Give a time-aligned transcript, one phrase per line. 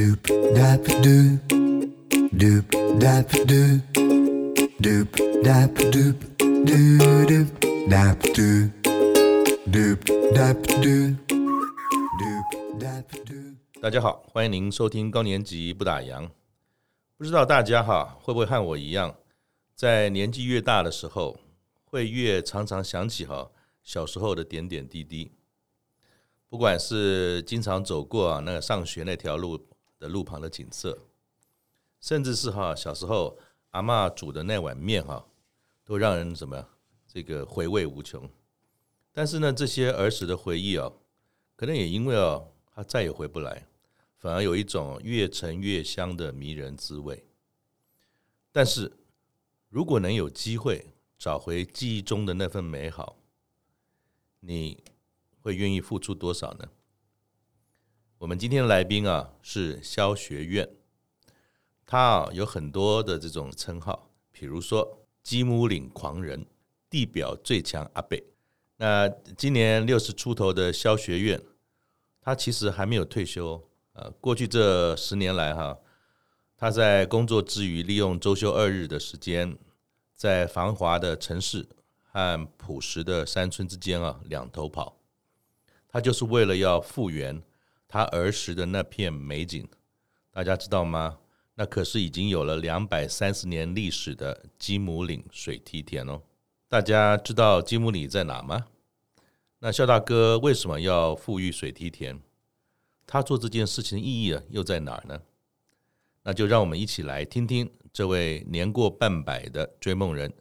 [0.00, 0.24] doop
[0.56, 1.36] dap doo
[2.32, 2.64] doop
[2.98, 3.80] dap doo
[4.80, 5.08] doop
[5.44, 6.16] dap doop
[6.64, 7.48] doo doop
[7.86, 8.70] dap doo
[9.68, 10.00] doop
[10.32, 11.12] dap doo
[12.18, 12.48] doop
[12.80, 13.54] dap doo。
[13.82, 16.30] 大家好，欢迎您收听高年级不打烊。
[17.18, 19.14] 不知道大家哈会不会和我一样，
[19.74, 21.38] 在年纪越大的时候，
[21.84, 23.50] 会越常常想起哈
[23.82, 25.32] 小时候的点点滴滴。
[26.48, 29.56] 不管是经常走过那个上学那条路
[30.00, 30.98] 的路旁的景色，
[32.00, 33.38] 甚至是哈小时候
[33.70, 35.24] 阿嬷煮的那碗面哈，
[35.84, 36.66] 都让人怎么
[37.06, 38.28] 这个回味无穷。
[39.12, 40.90] 但是呢，这些儿时的回忆啊，
[41.54, 42.42] 可能也因为啊，
[42.74, 43.68] 它再也回不来，
[44.16, 47.26] 反而有一种越陈越香的迷人滋味。
[48.50, 48.90] 但是
[49.68, 53.18] 如果能有机会找回记忆中的那份美好，
[54.40, 54.82] 你
[55.42, 56.68] 会愿意付出多少呢？
[58.20, 60.68] 我们今天的来宾啊是萧学院，
[61.86, 66.44] 他啊有很多的这种称号，比如说鸡母岭狂人、
[66.90, 68.22] 地表最强阿贝。
[68.76, 69.08] 那
[69.38, 71.40] 今年六十出头的萧学院，
[72.20, 73.66] 他其实还没有退休。
[73.94, 75.78] 呃，过去这十年来哈，
[76.58, 79.56] 他在工作之余，利用周休二日的时间，
[80.14, 81.66] 在繁华的城市
[82.02, 84.98] 和朴实的山村之间啊两头跑，
[85.88, 87.42] 他就是为了要复原。
[87.90, 89.68] 他儿时的那片美景，
[90.30, 91.18] 大家知道吗？
[91.56, 96.22] 那可是已经有了两百三十年历史的鸡母岭水梯田哦。
[96.68, 98.66] 大家知道鸡母岭在哪吗？
[99.58, 102.20] 那肖大哥为什么要富裕水梯田？
[103.08, 105.20] 他做这件事情的意义啊，又在哪儿呢？
[106.22, 110.32] 那就让我们一起来听听这位年过半百的追梦人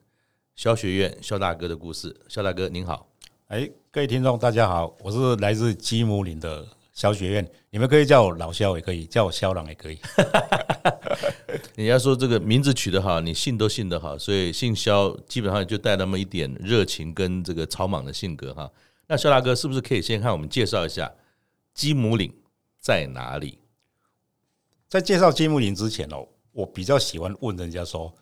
[0.55, 2.15] 肖学院肖大哥的故事。
[2.29, 3.09] 肖大哥您好，
[3.47, 6.78] 哎，各位听众大家好，我是来自鸡母岭的。
[6.99, 9.97] 萧学院，你们可以叫我老萧，也可以叫我萧郎，也可以。
[11.75, 18.69] 人家 说这个名字取得好，你姓都姓得好，所以姓萧基本上就带那么一点热情跟这个草莽的性格哈。
[19.07, 21.09] 那萧大哥是不是可以先看我们介绍一下
[21.73, 22.35] 鸡母岭
[22.81, 23.57] 在哪里？
[24.89, 28.13] 在介绍鸡母岭之前哦，我比较喜欢问人家说：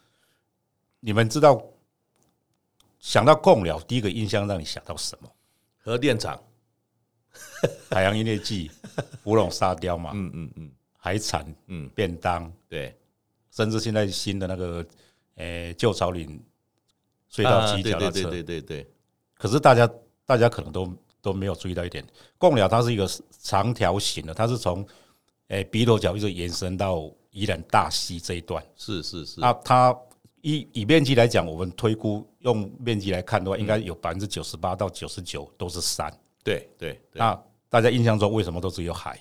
[1.00, 1.60] 你们知道
[3.00, 5.28] 想到贡寮，第一个印象让你想到什么？
[5.80, 6.40] 核电厂。
[7.90, 8.72] 海洋音乐季、
[9.24, 12.96] 芙蓉沙雕嘛，嗯嗯嗯，海产，嗯，便当，对，
[13.52, 14.86] 甚至现在新的那个，
[15.36, 16.42] 诶，旧草岭
[17.32, 18.88] 隧道骑脚踏车，对对对对。
[19.36, 19.90] 可是大家
[20.26, 22.06] 大家可能都都没有注意到一点，
[22.38, 23.08] 贡寮它是一个
[23.42, 24.86] 长条形的，它是从
[25.48, 29.40] 诶鼻头角一直延伸到宜兰大溪这一段，是是是。
[29.40, 29.96] 那它
[30.42, 36.12] 以以面积来讲，我们推估用面积来看的话，应该有百分之九十八到九十九都是山。
[36.48, 37.38] 对对，那
[37.68, 39.20] 大家印象中为什么都只有海？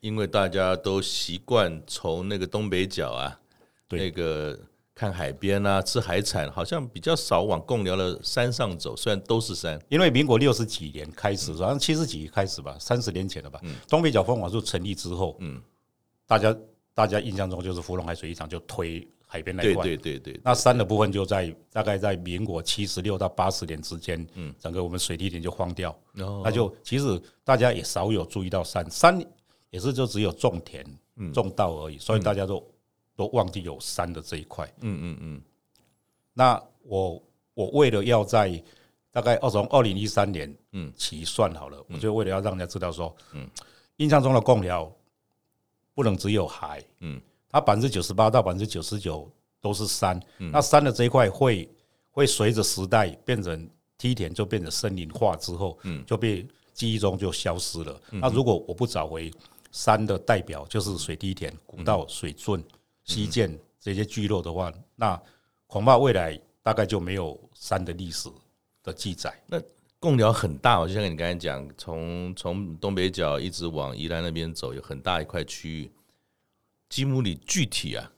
[0.00, 3.40] 因为大家都习惯从那个东北角啊，
[3.88, 4.58] 那个
[4.94, 8.94] 看海边啊，吃海产，好像比较少往贡寮的山上走。
[8.94, 13.58] 虽然都是山，因为民国六十几年开始，好像七十几开始吧，三十年前了吧。
[13.88, 15.62] 东北角风管处成立之后，嗯，
[16.26, 16.54] 大家
[16.92, 19.08] 大家印象中就是芙蓉海水浴场就推。
[19.26, 29.20] 海边那块，对对对，那山的部分就在大概在民国七十六到八十年之间，嗯，整个我们水梯田就荒掉，那就其实大家也少有注意到山，山
[29.70, 30.86] 也是就只有种田、
[31.32, 32.64] 种稻而已，所以大家都
[33.16, 35.42] 都忘记有山的这一块，嗯嗯嗯。
[36.32, 37.22] 那我
[37.54, 38.62] 我为了要在
[39.10, 40.92] 大概二从二零一三年嗯。
[40.96, 43.48] 起算好了，我就为了要让人家知道说，嗯，
[43.96, 44.92] 印象中的贡寮
[45.92, 47.20] 不能只有海，嗯。
[47.54, 51.70] 它百分之九十八到百分之九十九都是山，那山的这一块会
[52.10, 58.00] 会随着时代变成梯田，就变成森林化之后，就被记忆中就消失了。
[58.10, 59.30] 那如果我不找回
[59.70, 62.60] 山的代表，就是水梯田、古道、水圳、
[63.04, 65.22] 西涧这些聚落的话，那
[65.68, 68.28] 恐怕未来大概就没有山的历史
[68.82, 69.32] 的记载。
[69.46, 69.62] 那
[70.00, 75.92] 贡寮很大，我就像你刚才讲，从从东北角一直往宜兰那边走，有很大一块区域。
[76.88, 78.10] 鸡母岭具体啊，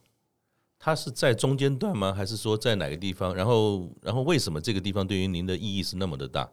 [0.79, 2.13] 它是在中间段吗？
[2.13, 3.35] 还是说在哪个地方？
[3.35, 6.49] 然后，然后为什么这个地方对于您的意义是那么的大？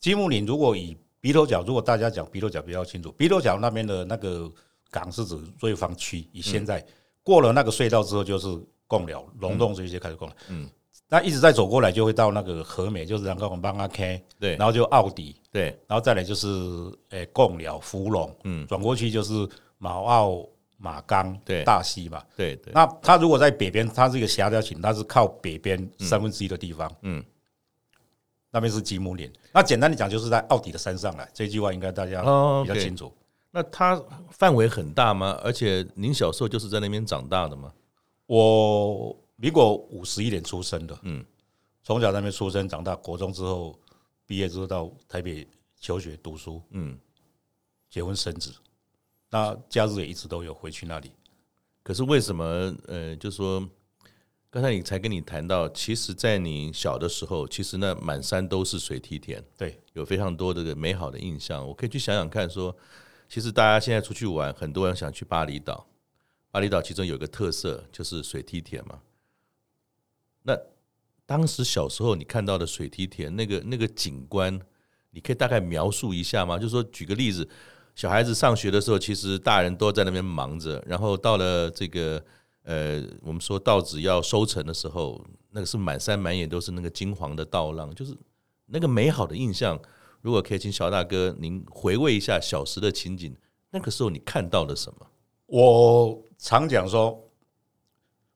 [0.00, 4.50] 吉姆岭如果以鼻头角，如果大家讲鼻头角比较清楚，鼻头角那边的那个
[4.90, 6.26] 港是指瑞芳区。
[6.32, 6.84] 以现在
[7.22, 8.48] 过了那个隧道之后，就是
[8.86, 10.36] 贡寮、龙洞这些开始贡寮。
[10.48, 10.68] 嗯，
[11.08, 16.48] 那一直在走过来，就会到那个和美，就是然后我们帮他开，对，然后就奥迪，对，然后再来就是
[17.10, 20.44] 诶贡寮、福隆，嗯，转过去就是毛澳。
[20.82, 22.72] 马岗对大溪嘛，对对。
[22.72, 27.22] 那它如果在北边，它是一个狭条形，它是靠北边三分之一的地方，嗯，
[28.50, 29.30] 那边是吉姆岭。
[29.52, 31.28] 那简单的讲，就是在奥迪的山上来。
[31.34, 32.22] 这句话应该大家
[32.62, 33.12] 比较清楚。
[33.50, 35.38] 那它范围很大吗？
[35.44, 37.70] 而且您小时候就是在那边长大的吗？
[38.24, 41.22] 我民国五十一年出生的，嗯，
[41.82, 43.78] 从小在那边出生长大，国中之后
[44.24, 45.46] 毕业之后到台北
[45.78, 46.96] 求学读书，嗯，
[47.90, 48.54] 结婚生子，
[49.30, 51.12] 那假日也一直都有回去那里。
[51.82, 52.74] 可是为什么？
[52.86, 53.66] 呃，就说
[54.50, 61.66] 刚才你才跟你谈到，其实，在你小的时候，其实那满山都是水梯田，对，有非常多的美好的印象。
[61.66, 62.76] 我可以去想想看，说。
[63.32, 65.86] 其实大家现在出去玩，很多人想去巴厘岛。
[66.50, 69.02] 巴厘岛其中有一个特色就是水梯田嘛。
[70.42, 70.58] 那
[71.26, 74.60] 当时小时候你看到的水梯田那个那个景观，
[75.12, 76.58] 你可以大概描述一下吗？
[76.58, 77.48] 就是说，举个例子，
[78.00, 82.24] 小孩子上学的时候，其实大人都在那边忙着，然后到了这个
[82.62, 88.16] 呃，我们说稻子要收成的时候，那个是满山满眼都是那个金黄的稻浪，就是
[88.64, 89.78] 那个美好的印象。
[90.22, 93.36] 如果可以请小大哥您回味一下小时的情景，
[93.70, 95.06] 那个时候你看到了什么？
[95.44, 97.22] 我常讲说，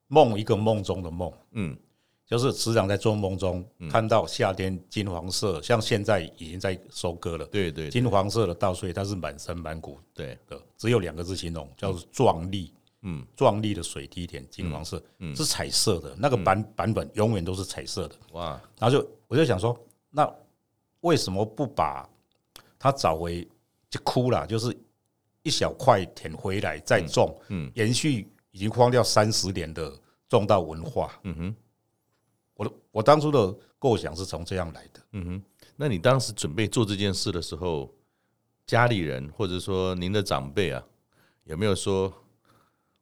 [0.08, 1.74] 梦一个梦中的梦，嗯，
[2.36, 10.36] 就是时常在做梦中看到夏天金黄色，像现在已经在收割了，对对，金黄色的稻穗，它是满山满谷，对。
[10.48, 12.72] 的，只有两个字形容，叫做壮丽，
[13.02, 15.00] 嗯，壮丽的水梯田，金黄色，
[15.36, 19.78] 是彩色的，那个版版本永远都是彩色的，哇，然后就我就想说，
[20.10, 20.28] 那。
[21.00, 22.08] 为什么不把
[22.78, 23.46] 它找回
[23.90, 24.46] 就枯了？
[24.46, 24.74] 就是
[25.42, 29.92] 一小块田回来再种，嗯，延续已经荒掉三十年的
[30.30, 31.12] 种稻文化。
[31.24, 31.54] 嗯哼，
[32.56, 35.00] 我的我当初的构想是从这样来的。
[35.12, 35.42] 嗯哼，
[35.76, 37.92] 那你当时准备做这件事的时候，
[38.66, 40.82] 家里人或者说您的长辈啊，
[41.44, 42.12] 有没有说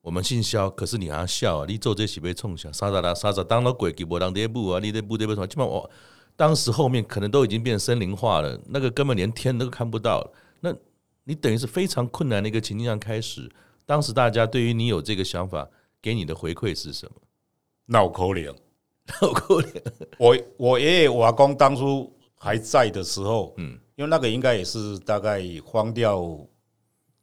[0.01, 1.67] 我们姓肖，可是你还要笑啊？
[1.69, 4.81] 你做这是被冲下，啥啥啦啥啥当了鬼给我当爹不啊？
[4.81, 5.47] 你得不得不什么？
[5.47, 5.89] 基本我。
[6.35, 10.33] 当时后面可能都已经变森林化了，那个根本连天都看不到。
[10.61, 10.75] 那
[11.25, 13.49] 你等于是非常困难的一个情境上开始。
[13.85, 15.69] 当时大家对于你有这个想法，
[16.01, 17.21] 给你的回馈是什么？
[17.87, 18.53] 闹可怜，
[19.07, 19.83] 闹可怜。
[20.19, 26.39] 我我爷爷我阿公当初还在的时候，嗯，因为那个应该也是大概荒掉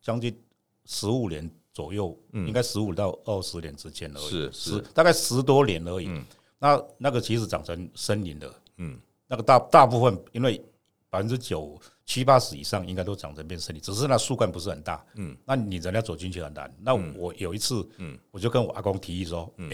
[0.02, 0.38] 将近
[0.86, 6.08] 十五年左右，嗯，应该十五到二十年之间而已，是是，大概十多年而已。
[6.08, 6.26] 嗯，
[6.58, 8.54] 那那个其实长成森林的。
[8.78, 8.98] 嗯，
[9.28, 10.62] 那个大大部分，因为
[11.10, 15.06] 百分之九七八十以上应该都长成变森林，只是那树干不是很大。
[15.16, 16.74] 嗯，那你人家走进去很难。
[16.82, 19.70] 那我有一次，嗯，我就跟我阿公提议说，嗯，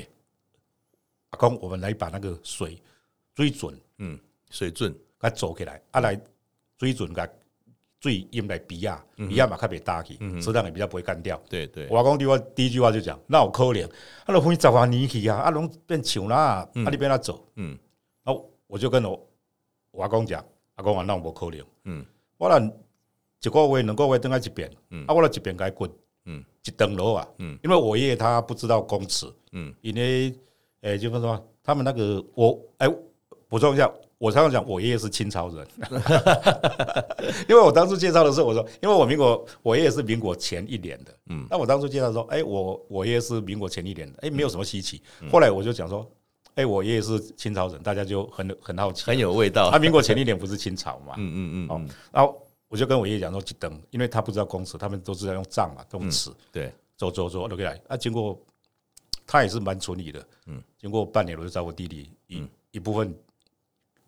[1.35, 2.81] 阿公，我们来把那个水
[3.33, 4.17] 追准，嗯，
[4.49, 6.19] 水准，它走起来，啊，来
[6.77, 7.29] 追准个
[7.99, 11.41] 最淹来比亚，比亚嘛特别大气，质量也比较不会干掉。
[11.49, 13.85] 对对，我阿公第一第一句话就讲，那我可怜，
[14.25, 17.77] 啊，都分十万年去啊，啊，拢变树啦，啊，你变他走，嗯，
[18.23, 18.33] 啊。
[18.67, 19.29] 我就跟我
[19.91, 20.43] 我阿公讲，
[20.73, 22.03] 阿公啊那我可能，嗯，
[22.35, 25.89] 我那一个月两个月等下一遍，嗯，啊，我俩一遍该滚，
[26.25, 30.35] 嗯，一登楼啊，嗯，因为我爷爷他不知道公尺，嗯，因为
[30.81, 32.87] 诶、欸，就是说他们那个我哎，
[33.47, 35.67] 补、欸、充一下，我常常讲我爷爷是清朝人，
[37.49, 45.01] 因为我当初介绍的时候我说，因为我民国我爷爷是民国前一年的，嗯，那我当初介绍说，哎、欸，我我爷爷是民国前一年的，哎、欸，没有什么稀奇，
[45.31, 46.09] 后来我就讲说。
[46.57, 49.69] 哎、欸，我爷爷是清朝人，大家就很很好奇，很有味道。
[49.69, 51.13] 他、啊、民国前一年不是清朝嘛？
[51.17, 51.67] 嗯嗯嗯。
[51.69, 56.35] 哦，然后我就跟我爷爷讲说，去等，因为他不知道公尺，他们都是在用丈嘛，用尺、嗯。
[56.53, 57.77] 对，走走走，都过来。
[57.89, 58.41] 啊，经过
[59.25, 60.27] 他也是蛮纯理的。
[60.47, 63.13] 嗯，经过半年，我就找我弟弟一、嗯、一部分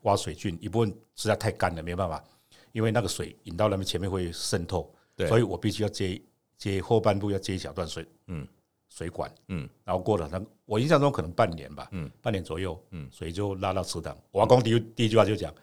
[0.01, 2.23] 挖水菌，一部分实在太干了，没办法，
[2.71, 6.21] 因为那个水引到那边前面会渗透，对，所以我必须要接
[6.57, 8.05] 接后半部要接一小段水。
[8.27, 8.47] 嗯。
[8.89, 14.17] 水管，嗯，然后过了，那我印象中可能半年吧，嗯，半年左右，嗯，水就拉到池塘。
[14.31, 15.53] 我阿公第一第一句话就讲，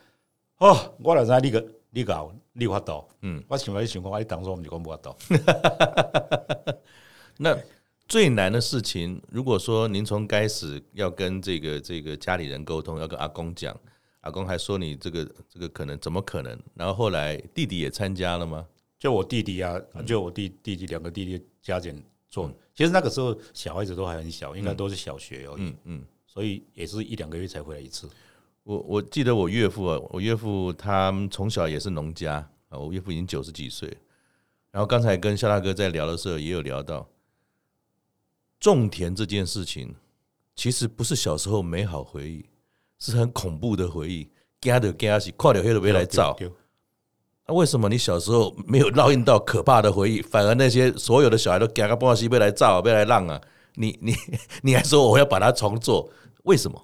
[0.58, 5.16] 哦，我来在那个你搞你发抖，嗯，我想来想讲，我一当初我们就讲不发抖。
[7.38, 7.58] 那
[8.06, 13.78] 最难的事情，如果说您从开始要跟这个这个家里人沟通，要跟阿公讲，
[14.20, 16.58] 阿公还说你这个这个可能怎么可能？
[16.74, 18.66] 然后后来弟弟也参加了吗？
[18.98, 22.02] 就我弟弟啊，就我弟弟弟两个弟弟加减。
[22.30, 28.10] 做，其实那个时候小孩子都还很小，应该都是小学而已，嗯嗯，所以也是一两个月才回来一次。
[28.64, 33.88] 我我记得我岳父啊，我岳父他从小也是农家啊，我岳父已经九十几岁，
[34.72, 37.08] 然后刚才跟肖大哥在聊的时候也有聊到，
[38.64, 39.94] 种田这件事情
[40.56, 42.48] 其实不是小时候美好回忆，
[42.98, 44.26] 是很恐怖的回忆，
[44.58, 46.34] 惊的惊死，快点黑了别来照。
[47.46, 53.38] 那、啊、为什么你小时候没有烙印到可怕的回忆，反而那些所有的小孩都惊个波西被来造，被来浪啊？
[53.74, 54.14] 你你
[54.62, 56.08] 你还说我要把它重做？
[56.44, 56.82] 为什么？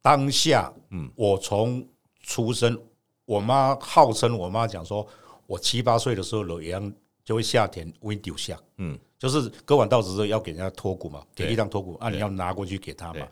[0.00, 1.84] 当下，嗯，我从
[2.22, 2.80] 出生，
[3.24, 5.04] 我妈号称我妈讲说，
[5.48, 6.44] 我七八岁的时候，
[7.30, 13.24] 就会下田 window 下，嗯，就是割完稻子之后要给人家脱谷嘛，给地上脱谷，啊，你要拿过去给他嘛。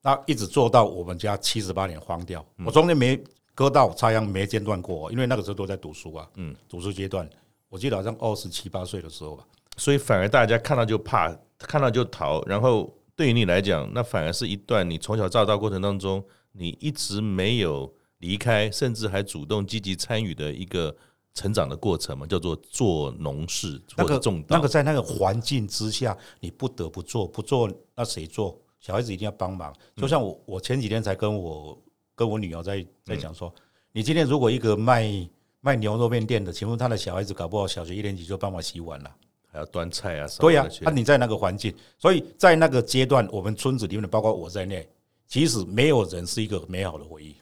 [0.00, 3.22] 那一直做到我们家七十八年荒掉，我中间没
[3.54, 7.28] 割稻插秧没间断过，因为那个时候都在读书啊，嗯，读书阶段，
[7.68, 9.44] 我记得好像二十七八岁的时候吧。
[9.76, 20.96] 所以反而大家看到就怕，看到就逃，然后对于你来讲，那反而是一段你从小到大过程当中，你一直没有离开，甚至还主动积极参与的一个
[21.38, 24.56] 成长的过程嘛，叫做做农事或者种稻。
[24.56, 28.60] 那个在那个环境之下，你不得不做，不做那谁做？
[28.80, 29.72] 小孩子一定要帮忙。
[29.94, 31.80] 就像我，我前几天才跟我
[32.16, 33.54] 跟我女儿在在讲说，
[33.92, 35.28] 你今天如果一个卖
[35.60, 39.10] 卖牛肉面店的，请问他的小孩子搞不好小学一年级就帮忙洗碗了，
[39.46, 40.26] 还要端菜啊？
[40.40, 44.88] 对呀，那你在那个环境，所以在那个阶段，我们村子里面的，包括我在内，
[45.26, 47.36] 其实没有人是一个美好的回忆。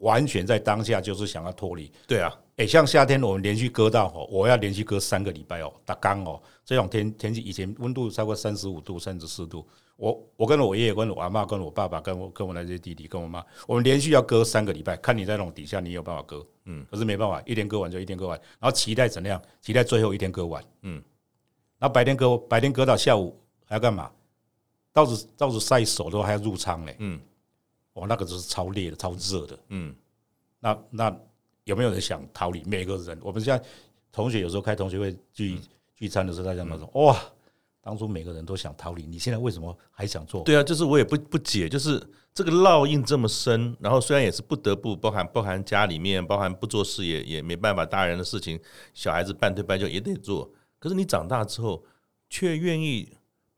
[0.00, 1.90] 完全在当下就是想要脱离。
[2.06, 9.66] 对啊，诶，像夏天我们连续割到哦，我要连续割三个礼拜哦，打缸哦，这种天天气以前温度超过三十五度、三十四度，
[9.96, 19.40] 我我跟我爷爷、跟我阿妈、跟我爸爸、跟我跟我那些弟弟、跟我妈，我们连续要割三个礼拜，看你在那种底下，你有办法割，嗯，可是没办法，一天割完就一天割完，然后期待怎样？
[19.60, 21.02] 期待最后一天割完，嗯，
[21.78, 24.10] 然后白天割，白天割到下午还要干嘛？
[24.92, 27.20] 稻子稻子晒熟都还要入仓嘞，嗯。
[28.00, 29.58] 哇，那个就是超烈的、超热的。
[29.68, 29.94] 嗯，
[30.58, 31.16] 那那
[31.64, 32.62] 有没有人想逃离？
[32.64, 33.62] 每个人，我们现在
[34.10, 35.58] 同学有时候开同学会聚
[35.94, 37.20] 聚餐的时候，大家都说：“哇，
[37.82, 42.02] 当初每个人都想逃离，你现在为什么还想做？”对啊，就是我也不不解，就是
[42.32, 48.58] 这个烙印这么深，然后虽然也是不得不，包含包含家里面，包含不做事也也没办法，大人的事情，
[48.94, 50.50] 小孩子半推半就也得做。
[50.78, 51.84] 可是你长大之后，
[52.28, 53.12] 却愿意。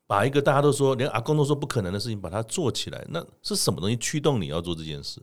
[0.07, 5.21] 把一个大家都说连阿公都说不可能的事情把它做起来，那是什么东西驱动你要做这件事？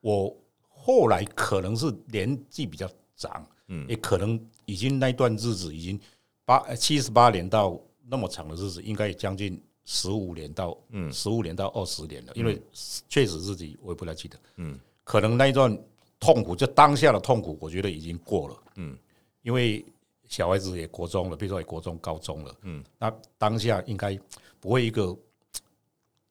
[0.00, 0.36] 我
[0.68, 5.98] 后来可能是年纪比较长，嗯，也可能已经那段日子已经
[6.44, 11.10] 八七十八年到那么长的日子，应该将近十五年到嗯。
[11.12, 12.60] 十五年到二十年了，因为
[13.08, 15.76] 确实自己我也不太记得，嗯，可能那一段
[16.20, 18.96] 痛苦就当下的痛苦，我觉得已经过了，嗯，
[19.42, 19.84] 因为。
[20.28, 24.18] 小孩子也国中了，比如说也国中、高中了，嗯，那当下应该
[24.58, 25.16] 不会一个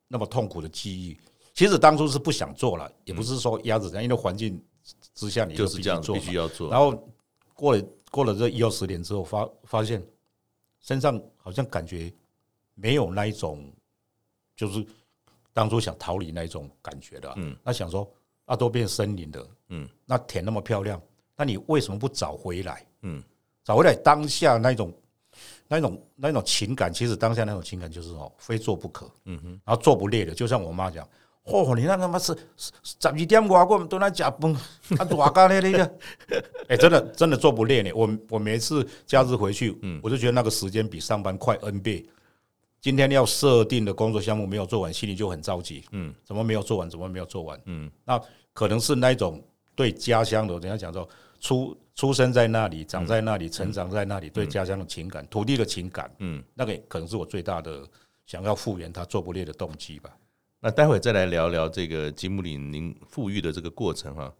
[0.08, 1.18] 那么痛苦的记忆。
[1.54, 4.62] 其实当初是不想做了，也不是说压着人，因为环境
[5.14, 6.70] 之下你就必须做，必须要做。
[6.70, 7.08] 然后
[7.54, 10.06] 过了过了这一二十年之后，发发现
[10.82, 12.12] 身上好像感觉
[12.74, 13.72] 没有那一种，
[14.56, 14.86] 就是
[15.54, 17.34] 当初想逃离那一种感觉的。
[17.38, 18.06] 嗯，那想说
[18.44, 21.02] 啊，都变森林的，嗯，那田那么漂亮，
[21.38, 22.86] 那你为什么不找回来？
[23.04, 23.24] 嗯。
[23.66, 24.94] 找回来当下那种、
[25.68, 29.10] 那种、那种情感，其实当下那种情感就是哦，非做不可。
[29.26, 31.04] 嗯哼，然后做不累的，就像我妈讲，
[31.46, 32.72] 嚯，你那他妈是十
[33.08, 34.56] 二点外过都来加班，
[35.00, 35.98] 啊，多干那那个，
[36.70, 37.92] 哎，真的真的做不累呢。
[37.96, 42.06] 我我每次假日回去，嗯，我就觉得那个时间比上班快 N 倍。
[42.80, 45.84] 今天要设定的工作项目没有做完，心里就很着急。
[45.92, 46.88] 嗯，怎么没有做完？
[46.88, 47.60] 怎么没有做完？
[47.66, 48.22] 嗯，那
[48.54, 49.44] 可能是那一种
[49.74, 51.76] 对家乡的，人家讲说出。
[51.96, 57.88] 出生在那里，长在那里，成长在那里，对家乡的情感、土地的情感，嗯，那个可能是我最大的
[58.26, 60.10] 想要复原它做不裂的动机吧。
[60.60, 64.34] 那待会再来聊聊这个吉姆林您富裕的这个过程哈。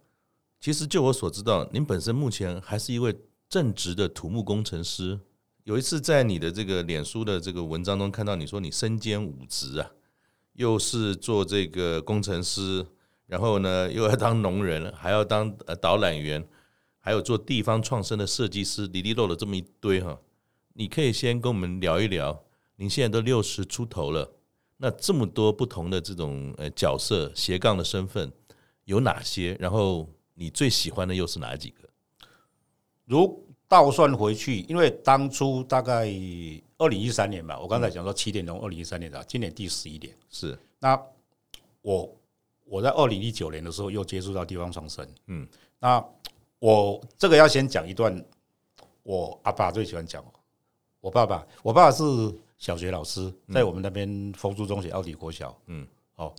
[0.60, 3.16] 其实就我所知道，您本身目前还是一位
[3.48, 5.18] 正直的土木工程师。
[5.64, 9.90] 有一次在你的这个脸书的这个文章中看到你说你身兼五职啊，
[10.52, 12.84] 又是做这个工程师，
[13.26, 16.46] 然后呢又要当农人，还要当呃导览员。
[17.06, 20.18] 还有做地方创生的设计师，里里漏了这么一堆哈，
[20.72, 22.42] 你可以先跟我们聊一聊。
[22.74, 24.28] 您现在都六十出头了，
[24.78, 28.32] 那这么多不同的这种呃角色斜杠的身份
[28.86, 29.56] 有哪些？
[29.60, 31.88] 然后你最喜欢的又是哪几个？
[33.04, 36.08] 如倒算回去，因为当初大概
[36.76, 40.58] 二零一三年吧，我刚才讲说七点钟，二零一三年的，今年第十一年是。
[40.80, 41.00] 那
[41.82, 42.20] 我
[42.64, 45.46] 我在二零一九年的时候又接触到地方创生，嗯，
[45.78, 46.04] 那。
[46.66, 48.12] 我这个要先讲一段，
[49.04, 50.24] 我阿爸最喜欢讲。
[51.00, 52.02] 我爸爸，我爸爸是
[52.58, 55.56] 小学老师，在我们那边丰都中学奥迪国小。
[55.66, 56.34] 嗯，哦，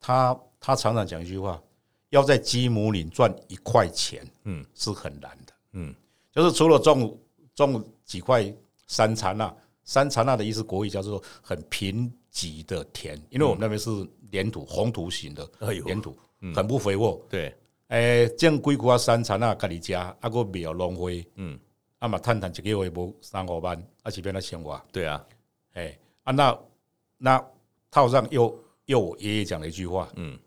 [0.00, 1.62] 他他常常讲一句话：
[2.10, 5.52] 要在鸡母岭赚一块钱，嗯，是很难的。
[5.74, 5.94] 嗯，
[6.32, 7.16] 就是除了种
[7.54, 8.52] 种几块
[8.88, 9.54] 山茶纳，
[9.84, 13.88] 山茶纳的意思国语叫做很贫瘠的田，因为我们那边是
[14.28, 15.48] 黏土红土型的，
[15.84, 16.18] 黏土
[16.52, 17.24] 很不肥沃。
[17.30, 17.54] 对。
[17.88, 21.58] 诶，种几寡山产啊，家己食，啊，个苗浪费，嗯，
[21.98, 24.80] 啊嘛，趁趁一个月无三五万，啊，是变来生活。
[24.92, 25.24] 对啊，
[25.74, 26.58] 诶，啊，那
[27.16, 27.46] 那
[27.90, 28.54] 套上又
[28.84, 30.38] 又我爷爷讲了一句话，嗯，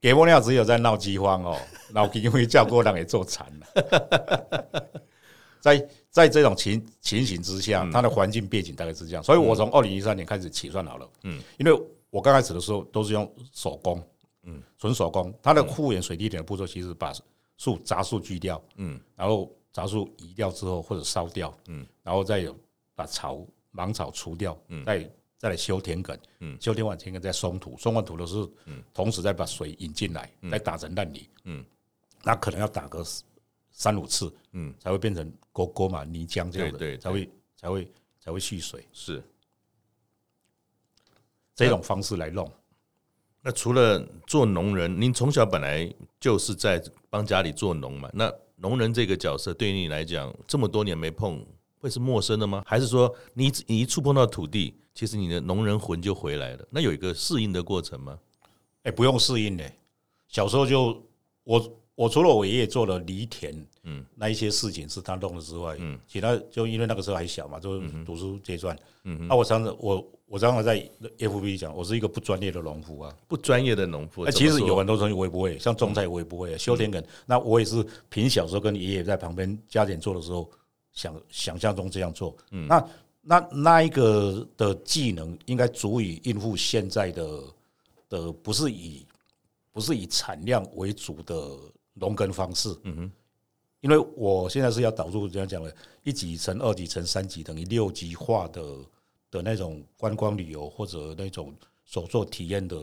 [0.00, 1.58] 给我俩只有在闹饥荒哦，
[1.92, 4.90] 闹饥荒叫过人也做惨了，
[5.60, 9.22] 在在这种情情形之下，它的环境背景大概是这样。
[9.22, 11.72] 所以我从二零一三年开始起算好了，嗯，因为
[12.10, 14.00] 我刚开始的时候都是用手工，
[14.42, 15.32] 嗯，纯手工。
[15.42, 17.12] 它的护眼水滴点的步骤，其实把
[17.56, 22.56] 树杂树锯掉，嗯，然后杂树移掉之后或者烧掉，嗯，然后再有
[22.94, 31.64] 把草芒草除掉，嗯，再再来修田埂，嗯，修田完田埂再松土，松完土的时候，嗯，同时再把水引进来，再打成烂泥，嗯，
[32.22, 33.04] 那可能要打个
[33.70, 39.22] 三五次，嗯，才会变成沟沟嘛泥浆这样的，对，才会才会才会蓄水，是。
[41.54, 42.50] 这种方式来弄。
[43.42, 48.10] 那除了做农人，您从小本来就是在帮家里做农嘛？
[48.12, 51.44] 那农人这个角色对于你来讲，这么多年没碰，
[51.78, 52.62] 会是陌生的吗？
[52.66, 56.66] 还是说你你一触碰到土地，其实你的农人魂就回来了？
[56.70, 58.18] 那有一个适应的过程吗？
[58.82, 59.64] 哎，不用适应的，
[60.28, 61.02] 小时候就
[61.44, 61.79] 我。
[62.00, 70.82] 我除了我爷爷做了犁田，嗯，那一些事情是他弄的之外，嗯，其他就因为那个时候还小嘛，就读书阶段，嗯，那我常常我我常常在
[71.18, 74.24] FB 讲，我是一个不专业的农夫啊，不专业的农夫。
[74.24, 80.50] 那其实有很多东西我也不会，像种菜我也不会，修田埂，那我也是凭小时候跟爷爷在旁边加点做的时候，
[80.94, 82.88] 想想象中这样做，嗯，那
[83.20, 87.42] 那那一个的技能应该足以应付现在的
[88.08, 89.06] 的不是以
[89.70, 91.58] 不是以产量为主的。
[92.00, 93.12] 农耕方式，嗯哼，
[93.82, 98.62] 因为我现在是要导入这样讲的，一级乘二级乘三级等于六级化的
[99.30, 101.54] 的那种观光旅游或者那种
[101.84, 102.76] 手作体验的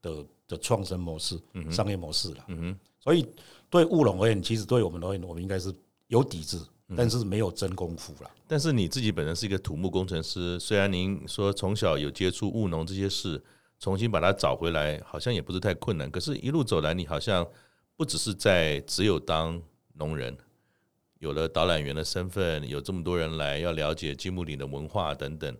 [0.00, 3.28] 的的创生模式，嗯，商业模式了，嗯哼，所以
[3.68, 5.72] 对务农而言，其实对我们而言，我们应该是
[6.08, 8.30] 有底子，但是没有真功夫了。
[8.48, 13.42] 但是你自己本身是一个土木工程师，虽然您说从小有接触务农这些事，
[13.78, 16.10] 重新把它找回来，好像也不是太困难。
[16.10, 17.46] 可是，一路走来，你好像。
[18.02, 19.62] 不只是在只有当
[19.94, 20.36] 农人，
[21.20, 25.56] 有了导览员的身份，有这么多人来要了解金木岭的文化等等，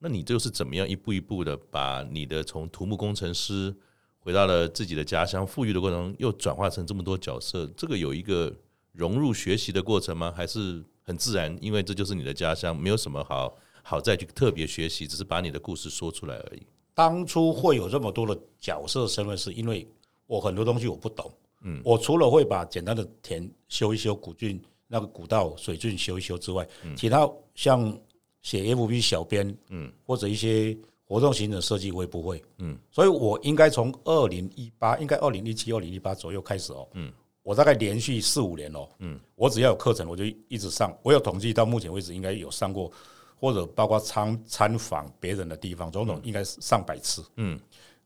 [0.00, 3.72] 那你就是怎么样一步一步的把你的从土木工程师
[4.18, 7.64] 回到了自己的家乡富裕的过程，又转化成这么多角色？
[7.76, 8.52] 这个有一个
[8.90, 10.34] 融入学习的过程吗？
[10.36, 11.56] 还是很自然？
[11.60, 16.66] 因为这就是你的家乡，没有什么好好再去特别学习，只是把你的故事说出来而已。
[16.94, 19.88] 当初会有这么多的角色身份，是因为
[20.26, 21.32] 我很多东西我不懂。
[21.68, 27.92] 嗯，我除了会把简单的田修一修，古郡那个古道水郡修一修之外，其他像
[28.40, 42.92] 写 FB 小编，嗯，或者一些活动行程设计，我也不会，嗯，所以我应该从二零一八，应该二零一七、二零一八左右开始哦，嗯，我大概连续四五年哦，嗯，我只要有课程，我就一直上，我有统计到目前为止应该有上过，
[43.40, 47.58] 或者包括参参访别人的地方，总统应该是上百次，嗯，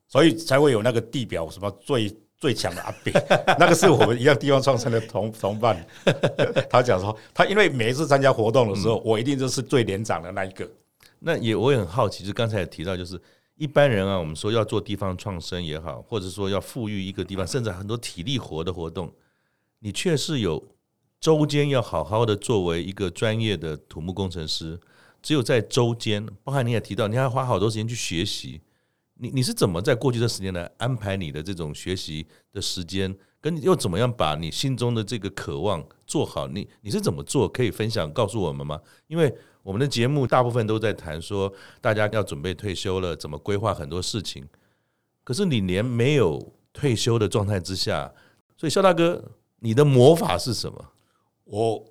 [0.09, 2.11] 所以才会有那个地表什么最。
[2.40, 3.12] 最强的阿炳，
[3.61, 5.87] 那个是我们一样地方创生的同同伴。
[6.70, 10.68] 他讲说，他因为每一次参加活动的时候，我一定就是最年长的那一个。
[11.18, 13.20] 那也我也很好奇，就刚才也提到，就是
[13.57, 19.12] 一般人啊，我们说要做地方创生也好，或者说要富裕一个地方，甚至很多体力活的活动，
[19.81, 20.64] 你确实有
[21.20, 24.81] 周间要好好的作为一个专业的土木工程师，
[25.20, 28.62] 只有在周间，包含你也提到，你还要花好多时间去学习。
[29.22, 36.48] 你你是怎么在过去的十年来安排你的这种学习的时间，跟你又怎么样把你心中的这个渴望做好？
[36.48, 37.46] 你你是怎么做？
[37.46, 38.80] 可以分享告诉我们吗？
[39.09, 41.52] 因为我们的节目大部分都在谈说，
[41.83, 44.48] 大家要准备退休了，怎么规划很多事情。
[45.22, 48.11] 可是你连没有退休的状态之下，
[48.56, 49.22] 所以肖大哥，
[49.59, 50.92] 你的魔法是什么？
[51.44, 51.85] 我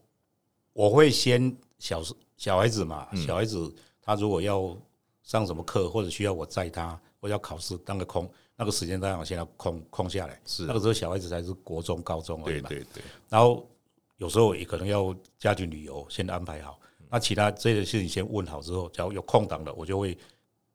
[0.74, 2.02] 我会先小
[2.38, 4.76] 小孩子嘛，小孩子他如果要
[5.22, 7.00] 上什么课，或者需要我载他。
[7.20, 12.70] 我要考试，当个空那个时间当然我现在空空下来，是那个时候小孩子才是国中、高中而已嘛。
[12.70, 13.04] 对对对。
[13.30, 13.68] 然后
[14.18, 16.80] 有时候也可能要家庭旅游，先安排好。
[17.10, 20.18] 那其他这些事情先问好之后，只要有空档的，我就会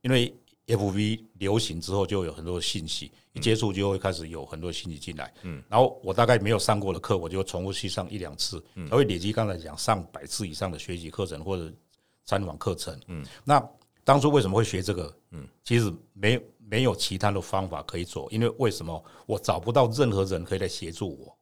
[0.02, 0.34] 因为
[0.66, 5.32] FV 流行之后，就有很多信息，一接触就会开始有很多信息进来。
[5.42, 5.62] 嗯。
[5.68, 11.72] 然后我大概没有上过的课，我就重复去上一两次，才会累积刚才讲上百次以上的学习课程或者
[12.24, 12.98] 参访课程。
[13.06, 13.24] 嗯。
[13.44, 13.66] 那。
[14.04, 15.12] 当初为什么会学这个？
[15.30, 21.36] 嗯，其实没没有其他的方法可以做，因为为什么我找不到任何人可以来协助我，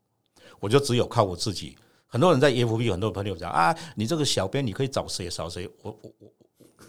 [0.60, 1.76] 我就只有靠我自己。
[2.06, 5.68] 很多人在 FB，很多朋友讲啊，你这个小编你可以找谁找谁？
[5.82, 6.32] 我我我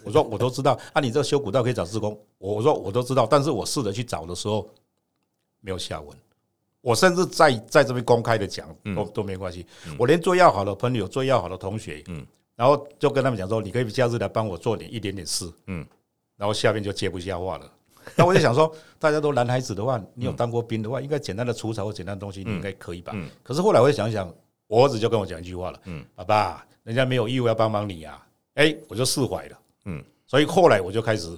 [0.04, 4.68] 我说我都知道啊，你这个修古道可以找志工，我我说我都知道，但是我试着去找的时候
[5.60, 6.16] 没有下文。
[6.80, 9.66] 我甚至在在这边公开的讲都都没关系，
[9.98, 12.26] 我连最要好的朋友、最要好的同学，嗯。
[12.56, 15.86] 然后就跟他们讲说，你可以假日来帮我做点一点点事，嗯，
[16.36, 17.70] 然后下面就接不下话了。
[18.16, 23.12] 那我就想说，大家都男孩子的话，你有当过兵的话，应该简单的除草或简单的东西，你应该可以吧？
[23.42, 24.30] 可是后来我就想想，
[24.66, 31.28] 我儿子就跟我讲一句话了，嗯，爸爸，人家没有义务要帮忙你啊，哎，我就释怀了，嗯，所以后来我就开始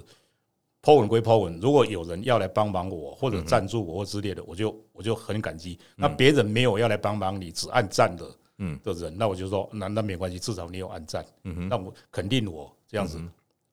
[0.81, 5.79] po 文归 po 文，如果有人要来帮忙我或者赞助我或之类的，我就我就很感激。
[5.95, 8.25] 那别人没有要来帮忙你，只按赞的，
[8.57, 8.79] 嗯。
[8.83, 13.19] 的人，那我就说，那那没关系，至少你有暗赞，嗯哼，那我肯定我这样子，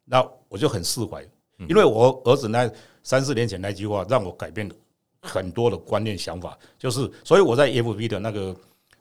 [0.04, 1.22] 那我就很释怀，
[1.68, 2.70] 因为我儿子那
[3.02, 4.74] 三四年前那句话让我改变了
[5.20, 8.56] 很多的观念想法，就是所以我在 FB 的那个。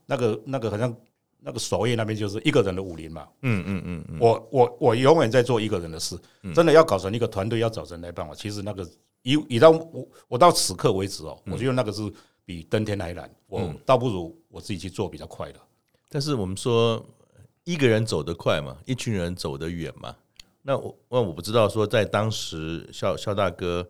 [0.06, 0.94] 那个那个好像
[1.40, 6.20] 那个首页那边就是一个人的武林嘛，嗯嗯嗯嗯，我我我永远在做一个人的事，
[6.54, 8.36] 真的要搞成一个团队，要找人来帮我。
[8.36, 8.86] 其实那个
[9.22, 12.02] 以以到我我到此刻为止哦，我觉得那个是
[12.44, 15.60] 比登天还难，我倒不如我自己去做比较快的。
[16.14, 17.04] 但是我们说
[17.64, 20.16] 一个人走得快嘛，一群人走得远嘛。
[20.62, 23.90] 那我那我不知道说在当时肖肖大哥。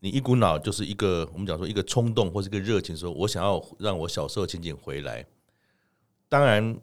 [0.00, 5.26] 你一股脑就是一个，我们讲说一个冲动或是一个热情，说我想要让我小时候情景回来。
[6.28, 6.78] 当然，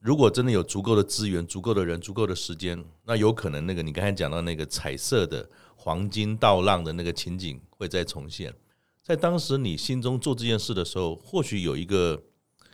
[0.00, 8.52] 如果真的有足够的资源、足够的人、足够的时间，那有可能那个你刚才讲到那个彩色的黄金稻浪的那个情景会再重现。
[9.00, 12.20] 在当时你心中做这件事的时候，或许有一个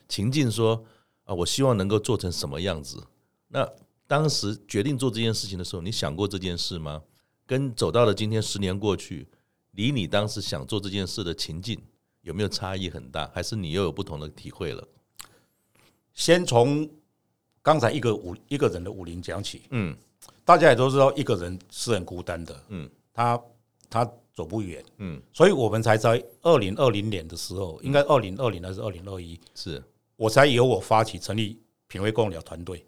[0.09, 0.83] 情境说
[1.25, 3.03] 啊，我希望能够做成什么样子。
[3.49, 3.69] 那
[4.07, 7.03] 当时决定做这件事情的时候，你想过这件事吗？
[7.47, 9.29] 跟走到了今天，十年过去，
[9.73, 11.79] 离你当时想做这件事的情境
[12.23, 13.31] 有没有差异很大？
[13.35, 14.87] 还是你又有不同的体会了？
[16.13, 16.89] 先从
[17.63, 19.63] 刚才一个武一个人的武林讲起。
[19.71, 19.97] 嗯，
[20.45, 22.65] 大家也都知道，一个人是很孤单的。
[22.69, 23.41] 嗯，他
[23.91, 24.85] 他走不远。
[24.99, 29.41] 嗯，所以我们才在二零二零年的时候，应该二零二零还是二零二一？
[29.55, 29.83] 是
[30.17, 32.85] 我才由我发起成立品味共聊团队，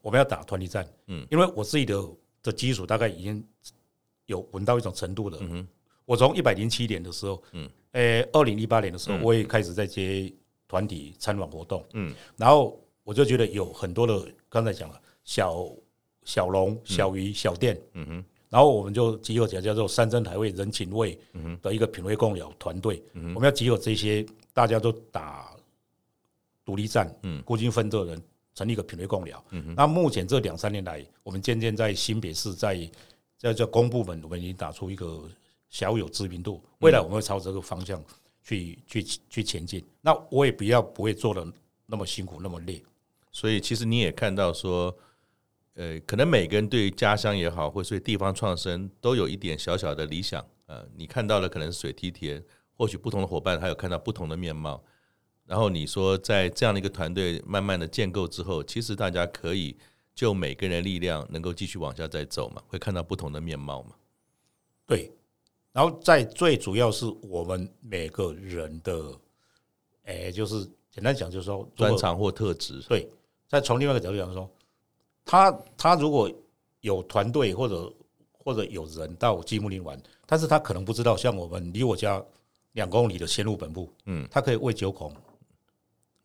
[0.00, 0.86] 我们要打团体战。
[1.06, 2.02] 嗯，因为我自己的
[2.42, 3.44] 的基础大概已经。
[4.26, 5.40] 有稳到一种程度的，
[6.04, 10.32] 我从一百零七年的时候，嗯，诶，二零一八年的时候，我也开始在接
[10.68, 15.66] 团体参访活动，嗯，然后我就觉得有很多的，刚才讲了小
[16.22, 21.18] 小龙、小鱼、小店，嗯哼，然后我们就集合起来叫做山珍海味人情味，
[21.60, 25.49] 的一个品味贡寮团队，我们要集合这些大家都打
[26.70, 28.22] 独立站，嗯，孤军奋斗的人，
[28.54, 32.88] 成立一个品类共聊，嗯，那目前这两三年来，我们渐渐在新北市在。
[33.40, 35.26] 在这公部门，我们已经打出一个
[35.70, 36.62] 小有知名度。
[36.80, 38.04] 未来我们会朝这个方向
[38.42, 39.82] 去去去前进。
[40.02, 41.50] 那我也比较不会做的
[41.86, 42.84] 那么辛苦，那么累。
[43.32, 44.94] 所以，其实你也看到说，
[45.72, 50.44] 呃，可能每个人对于家乡也好，或是对地方创生，都有一点小小的理想。
[50.66, 52.44] 呃，你看到的可能是水梯田，
[52.76, 54.84] 或许不同的伙伴还有看到不同的面貌。
[55.50, 59.76] 然后你说，在这样的一个团队慢慢的建构之后，其实大家可以。
[60.12, 63.92] 就每个人力量能够继续往下再走嘛，会看到不同的面貌嘛。
[64.84, 65.10] 对，
[65.72, 69.18] 然后在最主要是我们每个人的，
[70.04, 72.82] 哎，就是简单讲，就是说专长或特质。
[72.86, 73.08] 对，
[73.48, 74.50] 再从另外一个角度讲说，
[75.24, 76.30] 他他如果
[76.82, 77.90] 有团队或者
[78.32, 82.22] 或者有人到积木林玩，但是他可能不知道，像我们离我家
[82.72, 85.14] 两公里的仙路本部，嗯，他可以喂九孔。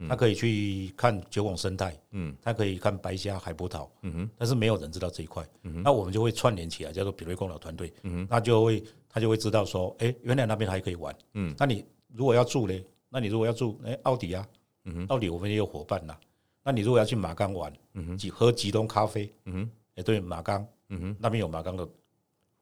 [0.09, 12.77] 他可以去看九孔生态，嗯，他可以看白虾、海葡萄，嗯哼，但是没有人知道这一块，嗯哼，那我们就会串联起来，叫做品味贡寮团队，嗯哼，那就会他就会知道说，哎，原来那边还可以玩，嗯，那你如果要住呢？
[13.09, 14.45] 那你如果要住，哎，奥迪啊，
[14.83, 16.13] 嗯哼，奥迪我们也有伙伴呐，
[16.61, 21.87] 那你如果要去马钢玩，嗯哼，喝吉东咖啡，嗯哼，哎，对，马钢，嗯哼，那边有马钢的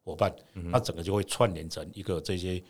[0.03, 2.63] 伙伴，那整个就会串联成一个这些，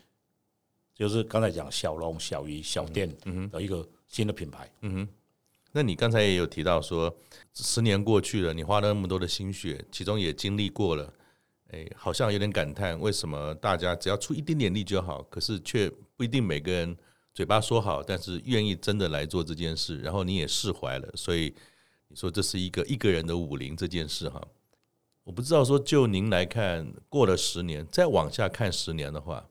[0.95, 3.13] 就是刚才讲小龙、小鱼、小店
[3.51, 3.85] 的一个。
[4.13, 5.09] 新的品牌，嗯哼，
[5.71, 7.11] 那你刚才也有提到说，
[7.51, 11.11] 十年过去了，你花了那么多的心血，其中也经历过了，
[11.71, 16.95] 哎，好像有点感叹，为什么大家只要出一点点力就好，可是却不一定每个人
[17.33, 21.51] 嘴巴说好，但是愿意真的来做这件事，然后你也释怀了，所以
[22.07, 24.39] 你说这是一个一个人的武林这件事哈，
[25.23, 29.49] 我不知道说就您来看，过了十年，再往下看十年的话，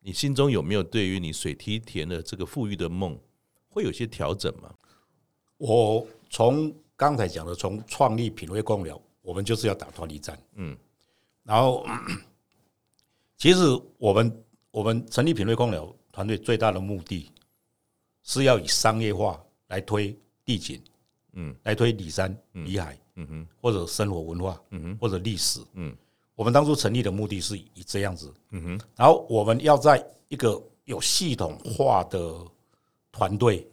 [0.00, 3.16] 你心中有没有对于你水梯田的这个富裕的梦？
[3.78, 4.74] 会有些调整吗？
[5.56, 10.36] 我从刚才讲的，从创立品味贡寮，我们就是要打团体战。
[10.56, 10.76] 嗯，
[11.44, 11.86] 然后
[13.38, 13.60] 其实
[13.98, 17.30] 我们我们成立品味贡寮团队最大的目的
[18.24, 20.12] 是要以商业化来推
[20.44, 20.82] 地景，
[21.34, 25.96] 嗯，来推里山、里海，嗯哼，或者生活文化，嗯哼，或者历史，嗯，
[26.34, 32.44] 我们当初成立的目的是以这样子，嗯哼，然后我们要在一个有系统化的。
[33.18, 33.68] 团队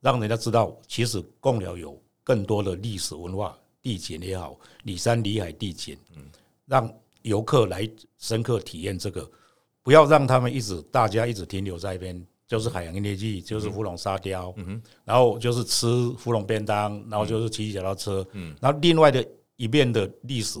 [0.00, 6.22] 让人家知道，其实贡寮有更多的历史文化地景也好，里山里海地景，嗯，
[6.66, 9.28] 让游客来深刻体验这个，
[9.82, 15.86] 不要让他们一直大家一直停留在一边，就是海洋音乐季，就是芙蓉沙雕，嗯哼，然后就是吃
[16.18, 19.26] 芙蓉便当，然后就是骑脚踏车，嗯，然后另外的
[19.56, 20.60] 一面的历史，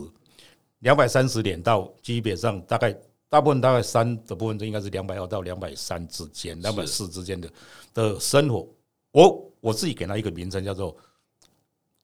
[0.78, 2.96] 两百三十年到基本上大概
[3.32, 7.50] 大部分大概三的部分，这应该是两百二到两百三之间，两百四之间的
[7.94, 8.68] 的生活，
[9.10, 10.94] 我我自己给它一个名称叫做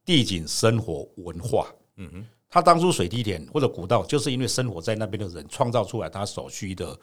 [0.07, 6.99] 地景生活文化，嗯哼，他当初水梯田或者古道，就是因为生活在那边的人创造出来他所需的。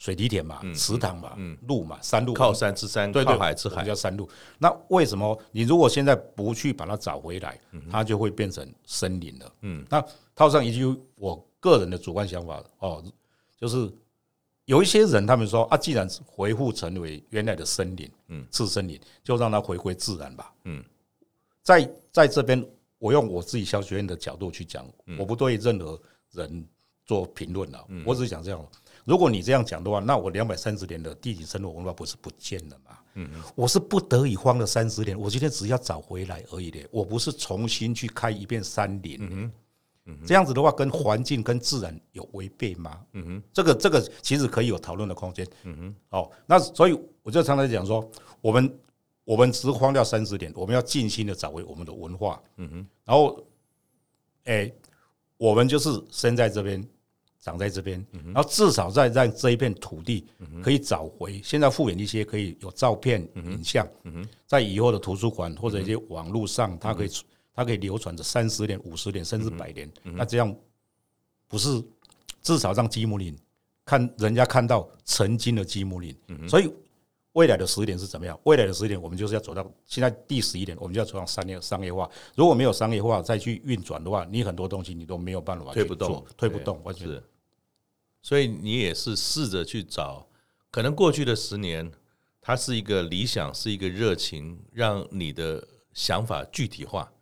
[0.00, 4.30] 水梯田嘛，池塘嘛，路嘛，山路靠山吃山，靠海吃海，叫山路。
[4.56, 9.52] 那为什么你如果现在不去把它找回来，它就会变成森林了？
[9.62, 10.00] 嗯，那
[10.36, 13.02] 套上一句我个人的主观想法哦，
[13.58, 13.92] 就是
[14.66, 20.52] 有一些人他们说啊，既然恢复成为原来的森林，嗯，次森林，就让它回归自然吧。
[20.64, 20.84] 嗯，
[21.62, 22.64] 在在这边，
[22.98, 24.86] 我用我自己小学院的角度去讲，
[25.18, 26.64] 我不对任何人
[27.04, 28.64] 做评论了，我只是讲这样。
[29.04, 32.98] 如果你这样讲的话，那我两百三十年的地景生活文化不是不见了吗？
[33.14, 39.16] 嗯，我是不得已荒了三十年，我今天只要找回来而已的，我不是重新去开一片山林。
[39.22, 39.52] 嗯嗯，
[40.26, 43.00] 这样子的话，跟环境跟自然有违背吗？
[43.12, 45.46] 嗯哼，这个这个其实可以有讨论的空间。
[45.64, 48.08] 嗯哼，哦，那所以我就常常讲说，
[48.40, 48.78] 我们
[49.24, 52.42] 我们只荒掉三十年，我们要尽心的找回我们的文化。
[52.56, 53.42] 嗯哼，然后，
[54.44, 54.72] 哎，
[55.36, 56.86] 我们就是生在这边。
[57.40, 60.26] 长在这边，然后至少在在这一片土地
[60.60, 61.40] 可以找回。
[61.42, 63.88] 现在复原一些，可以有照片、影像，
[64.44, 67.08] 在以后的图书馆或者一些网络上，它可以
[67.58, 69.90] 它可以流传着三十年、五十年甚至百年。
[70.04, 70.56] 那这样
[71.48, 71.82] 不是
[72.40, 73.36] 至少让鸡母岭
[73.84, 76.16] 看人家看到曾经的鸡母岭。
[76.48, 76.72] 所以
[77.32, 78.38] 未来的十年是怎么样？
[78.44, 82.08] 未来的十年，我们就是要走到现在第十一年，我们就要走上商业商业化。
[82.36, 87.20] 如果没有商业化再去运转的话，你很多东西你都没有办法推不动，推不动，完全是。
[88.22, 90.24] 所以你也是试着去找，
[90.70, 91.90] 可能过去的十年，
[92.40, 97.12] 它是一个理想，是一个热情，让你的想法具体化，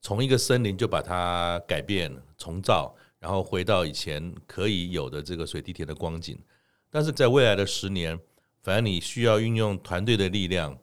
[0.00, 6.38] 从一个森林就把它改变、重造，然后回到以前可以有的这个水梯田的光景。
[6.90, 8.18] 但是在未来的十年，
[8.62, 10.76] 反而你需要运用团队的力量，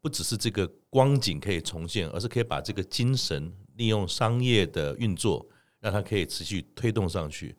[0.00, 5.46] 不只是这个光景可以重现，而是可以把这个精神利用商业的运作，
[5.78, 7.56] 让它可以持续推动上去。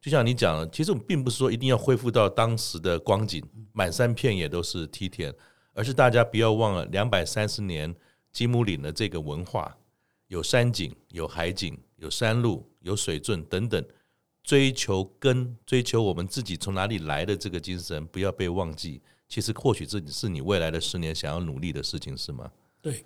[0.00, 3.42] 就像你讲的，其实我们并不是说一定要恢复到当时的光景，
[3.72, 5.32] 满山遍野都是梯田，
[5.72, 7.94] 而是大家不要忘了两百三十年
[8.32, 9.76] 鸡母岭的这个文化，
[10.30, 13.84] 有山景、有海景、有山路、有水圳等等，
[14.44, 19.02] 追求根、追求我们自己从哪里来的这个精神，不要被忘记。
[19.28, 22.48] 其实或许这是你未来的十年想要努力的事情，是吗？
[22.80, 23.04] 对，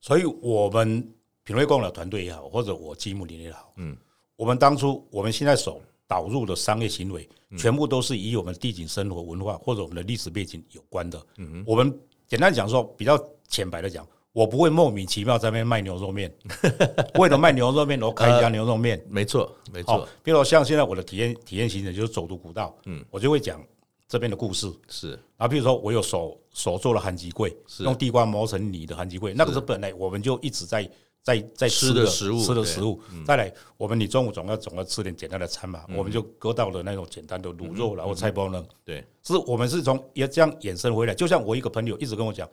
[0.00, 1.06] 所以我们
[1.44, 3.94] 品味共的团队也好，或者我积木林也好，嗯，
[4.34, 5.80] 我们当初我们现在所。
[6.08, 11.26] 导入的商业行为，全部都是以我们地景生活文化或者我们的历史背景有关的。
[11.38, 16.32] 嗯，我们简单讲说，比较浅白的讲，我不会莫名其妙在那边卖牛肉面，
[17.18, 19.02] 为了卖牛肉面，我开一家牛肉面。
[19.08, 20.08] 没错，没错。
[20.22, 23.62] 比如像现在我的体验体验行程就是走读古道，嗯，我就会讲
[24.08, 24.72] 这边的故事。
[24.88, 30.88] 是然后，比如说我有手手做的寒吉桂，用地瓜磨成泥的寒吉柜，那个是本来我们就一直在。
[31.24, 41.14] 在在吃的食物，吃的食物，再来，我们你中午总要总要吃点简单的餐嘛，我们就割到了那种简单的卤肉，然后菜包呢，对，是我们是从也这样衍生回来。
[41.14, 42.48] 就像我一个朋友一直跟我讲，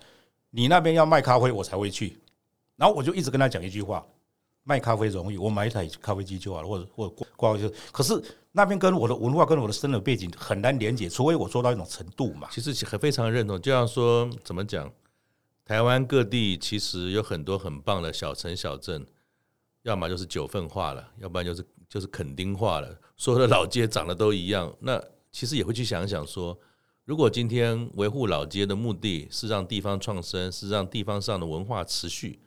[0.49, 2.19] 你那边要卖咖啡，我才会去。
[2.75, 4.05] 然后我就一直跟他讲一句话：
[4.63, 7.73] 卖咖啡容易，我买一台咖啡机就好了，或者或者挂个就。
[7.91, 12.47] 可是那边跟我的文化跟我的生活背景很难连接，除非我做到一种程度嘛。
[12.51, 14.91] 其实很非常认同，就像说怎么讲？
[15.65, 19.05] 台湾各地其实有很多很棒的小城小镇，
[19.83, 22.99] 要么就是九份化了，要不然就是就是垦丁化了。
[23.17, 24.99] 所有的老街长得都一样，那
[25.31, 26.57] 其实也会去想想说，
[27.09, 32.39] 如果今天维护老街的目的是让地方创生，是让地方上的文化持续，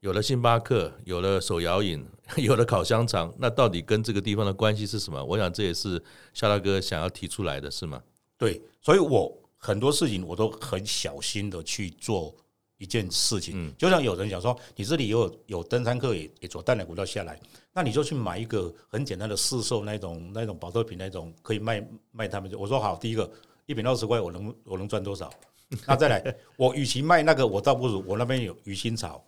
[0.00, 2.04] 有了星巴克，有了手摇饮，
[2.36, 5.24] 有了烤香肠，那到底跟这个地方的关系是什么？
[5.24, 6.02] 我想这也是
[6.34, 8.02] 夏大哥想要提出来的，是吗？
[8.36, 9.38] 对，所以我。
[9.64, 12.34] 很多事情我都很小心的去做
[12.82, 17.38] 一件事情，就像有人讲说，你这里有有登山客也也走淡水古道下来，
[17.72, 22.52] 那你就去买一个很简单的市售那种那种保特瓶那种可以卖卖他们。
[22.58, 23.30] 我说好，第一个
[23.66, 25.32] 一瓶二十块，我能我能赚多少？
[25.86, 29.24] 那再来，我与其卖那个，我倒不如我那边有鱼腥草，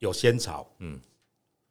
[0.00, 1.00] 有仙草，嗯，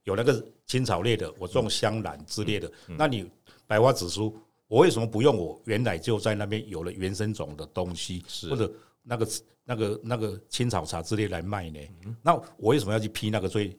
[0.06, 2.72] 有那个青草类的，我种香兰之类的。
[2.88, 3.30] 那你
[3.68, 4.36] 百花紫苏。
[4.68, 9.28] 我为什么不用我原来就在那边有了原生种的东西，或者那个
[9.70, 11.80] 那个那个青草茶之类来卖呢？
[12.24, 13.48] 那我为什么要去批那个？
[13.48, 13.78] 所以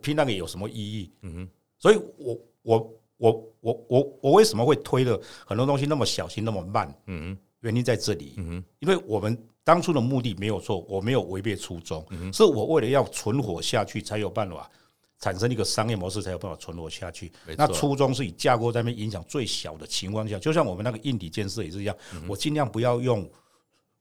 [0.00, 1.10] 批那个有什么意义？
[1.22, 1.48] 嗯哼，
[1.80, 6.86] 所以我我我我我我为什么会推的很多东西那么小心那么慢？
[7.06, 8.34] 嗯哼，原因在这里，
[8.78, 14.70] 因为我们当初的目的没有错，我没有违背初衷，是我为了要存活下去才有办法
[15.18, 17.32] 产生一个商业模式，才有办法存活下去。
[17.56, 21.96] 那初衷是以架构在那边影响最小的情况下，就像我们那个硬体建设也是一样，
[22.28, 23.28] 我尽量不要用。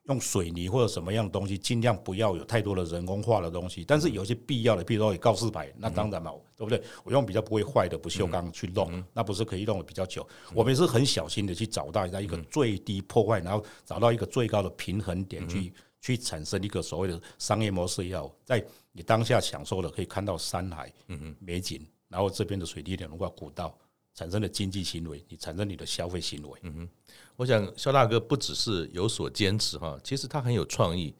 [0.05, 3.85] 用水泥或者什么样的东西，尽量不要有太多的人工化的东西。
[3.85, 6.81] 但是有些必要的，比如说告示牌，那当然嘛，对不对？
[7.03, 10.27] 我用比较不会坏的不锈钢去弄，那不是可以弄的比较久。
[10.55, 18.07] 我们是很小心的去找到一个最低破坏，然后找到一个最高的平衡点，去去产生一个所谓的商业模式。
[18.07, 20.91] 要在你当下享受的，可以看到山海、
[21.39, 23.77] 美景，然后这边的水电联络古道。
[24.13, 26.59] 产生的经济行为，你产生你的消费行为。
[26.63, 26.89] 嗯哼，
[27.37, 31.15] 我想肖大哥不只是有所坚持哈，其实他很有创意。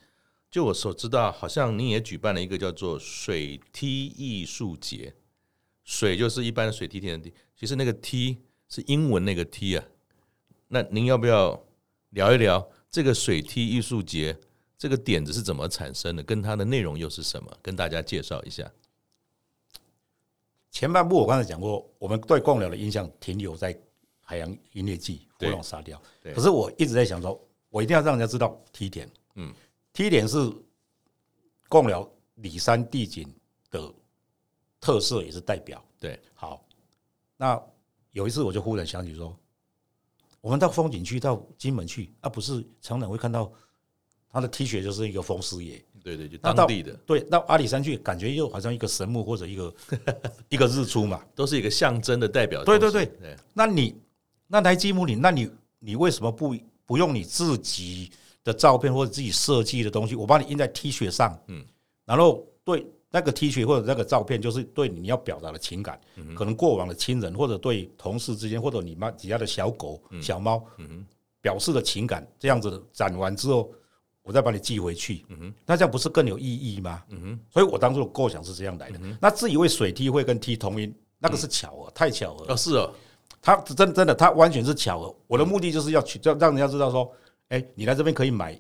[0.50, 5.14] 就我所知道，好像您也举办了一个叫做水梯艺术节。
[5.84, 9.84] 水就是一般的水梯田的梯，其实那个梯是英文那个梯啊。
[10.68, 11.62] 那您要不要
[12.10, 14.38] 聊一聊这个水梯艺术节
[14.78, 16.24] 这个点子是怎么产生的？
[16.24, 17.58] 跟它的内容又是什么？
[17.62, 18.70] 跟大家介绍一下。
[20.72, 23.78] 前半部我刚才讲过，我们对贡寮的印象停留在
[24.22, 26.02] 海洋音乐季、活动沙雕。
[26.24, 29.10] 可是我一直在想说，我一定要让人家知道梯田。
[29.36, 29.54] 嗯，
[29.92, 30.38] 梯田是
[31.68, 33.32] 贡寮里山地景
[33.70, 33.94] 的
[34.80, 35.84] 特色，也是代表。
[36.00, 36.66] 对，好。
[37.36, 37.62] 那
[38.12, 39.38] 有一次我就忽然想起说，
[40.40, 43.52] 我们到风景区、到金门去，啊，不是常常会看到
[44.30, 45.84] 他的 T 恤就是一个风师爷。
[46.04, 46.94] 对对，就当地的。
[47.06, 49.74] 对，到阿里山去，感觉又好像一个神木或者一个
[50.50, 52.64] 一个日出嘛，都是一个象征的代表。
[52.64, 53.12] 对对对，
[53.54, 53.96] 那你
[54.48, 58.12] 那来基姆林，那你你为什么不不用你自己
[58.44, 61.40] 的照片或者自己设计的东西，我帮你印在 T 恤上？
[61.48, 61.64] 嗯，
[62.06, 66.00] 然后对那个 T 恤或者那个照片，就是对你要表达的情感，
[66.36, 70.66] 可能过往的亲人或者对同事之间，或者你妈底下的小狗、小猫，
[71.42, 73.72] 表示的情感，这样子展完之后。
[74.32, 75.26] 我再把你寄回去，
[75.66, 77.04] 那这样不是更有意义吗？
[77.50, 79.00] 所以我当初的构想是这样来的。
[79.20, 82.54] 那自以为水梯会跟梯同音，那个是巧合，太巧合了。
[82.54, 82.90] 哦，是哦，
[83.42, 85.14] 他真真的，他完全是巧合。
[85.28, 87.12] 我的目的就是要去让让人家知道说，
[87.50, 88.58] 哎，你来这边可以买，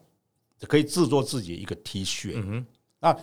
[0.67, 2.65] 可以制作自己的一个 T 恤。
[2.99, 3.17] 那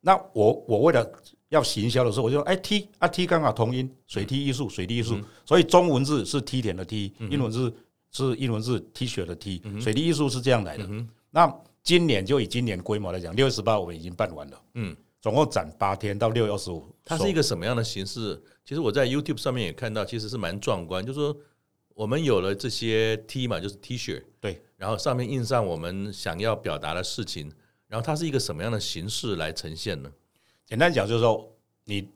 [0.00, 1.08] 那我我为了
[1.50, 5.20] 要行销的时候，我就说，哎，T 啊 T 刚好同音，水梯艺术，水梯艺术。
[5.46, 7.72] 所以中文字是梯田的梯，英文字
[8.10, 10.88] 是英文字 T 恤的 T，水梯艺术是这样来的。
[11.30, 11.46] 那
[11.82, 16.86] 今年就以今年规模来讲，六月十八我们已经办完了，嗯，总共展八天到六月二十五。
[17.04, 18.40] 它是一个什么样的形式？
[18.64, 21.04] 其实我在 YouTube 上面也看到，其实是蛮壮观。
[21.04, 21.36] 就是说，
[21.94, 27.50] 我们有了这些 T 嘛，就是 T 恤，对，然后上面印上我们想要表达的事情，
[27.88, 30.12] 然后它是一个什么样的形式来呈现呢？
[30.64, 31.52] 简单讲就是说，
[31.84, 32.08] 你，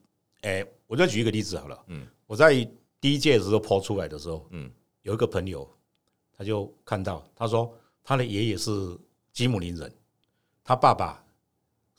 [0.42, 2.54] 哎，我就举一个例子好了，嗯，我在
[3.00, 4.70] 第一届的时候 po 出来的时候，嗯，
[5.02, 5.68] 有一个朋友
[6.38, 8.96] 他就看到，他说他的爷爷是。
[9.36, 9.92] 基姆林人，
[10.64, 11.22] 他爸爸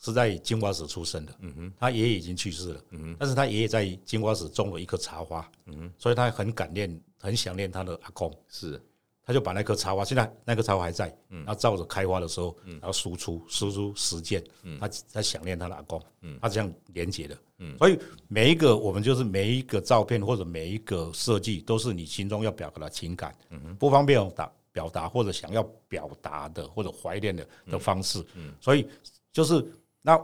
[0.00, 8.82] 是在金瓜石出生的，嗯哼，他爷爷已经去世了，嗯哼，但是他爷爷在金瓜石种了一棵茶花，嗯哼，所以他很感念，很想念他的阿公，是，
[9.24, 17.96] 他就把那棵茶花，现在那棵茶花还在，嗯，他照着开花的时候，嗯，然后输出输出实践，嗯，他他想念他的阿公，嗯，他这样连接的，嗯，所以
[18.26, 24.52] 每一个我们就是每一个照片或者每一个设计，都是你心中要表达的情感，嗯哼，不方便打。
[24.78, 28.54] 表达或者想要表达的或者怀念的的方式，嗯。
[28.60, 28.88] 所以
[29.32, 29.64] 就是
[30.02, 30.16] 那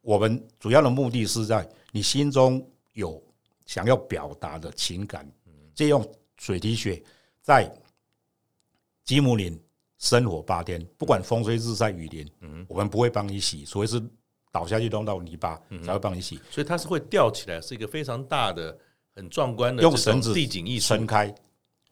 [0.00, 3.20] 我们主要的目的是在你心中有
[3.64, 5.28] 想要表达的情感，
[5.74, 7.02] 借用水滴血
[7.42, 7.68] 在
[9.02, 9.60] 吉姆林
[9.98, 12.64] 生活八天，不管风吹日晒雨淋，嗯。
[12.68, 14.00] 我们不会帮你洗，所以是
[14.52, 18.78] 倒下去弄到泥巴才会帮你洗，所以它是会吊起来，是一个非常大的、
[19.16, 21.34] 很壮观的用绳子地景艺术撑开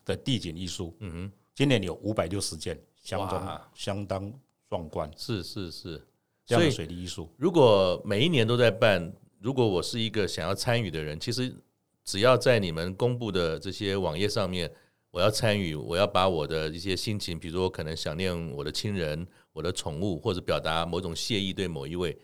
[0.05, 1.33] 的地景艺术，嗯哼。
[1.55, 4.33] 今年有五百六十件，相当相当
[4.69, 5.09] 壮观。
[5.17, 6.05] 是是是，
[6.45, 7.31] 这样的水利艺术。
[7.37, 11.55] 如果每一年都在办，如果我是一个想要参与的人，其实
[12.05, 14.69] 只要在你们公布的这些网页上面，
[15.13, 22.19] 我要参与，我要把我的一些心情，比如说我可能想念我的亲人、我的宠物，或者表达某种谢意对某一位，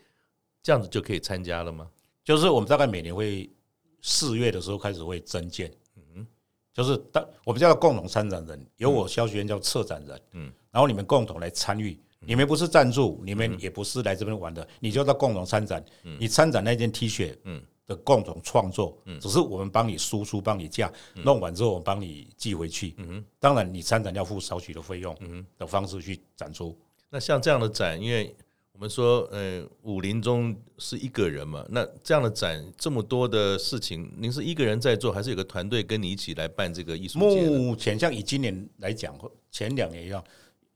[0.61, 1.89] 这样子就可以参加了吗？
[2.25, 3.49] 就是我们大概每年会
[4.03, 5.73] 四月的时候开始会增件。
[6.81, 15.85] 就是当我们叫共同参展人，由我肖学院叫策展人，嗯，然后你们共同来参与，你们不是赞助，你们也不是来这边玩的，你就叫共同参展，
[16.19, 26.75] 你参展那件 T 恤，嗯，的共同创作，嗯，只是我们帮你输出，帮你架，弄完之后我们帮你寄回去，嗯，当然你参展要付少许的费用，嗯，的方式去展出。
[27.11, 28.35] 那像这样的展，因为。
[28.81, 31.63] 我们说，呃，武林中是一个人嘛？
[31.69, 37.47] 那这样的展这么多的事情，您是一个人在做，还是有个团队跟你一起来办这个艺术节？
[37.47, 39.15] 目前像以今年来讲，
[39.51, 40.25] 前两年一样，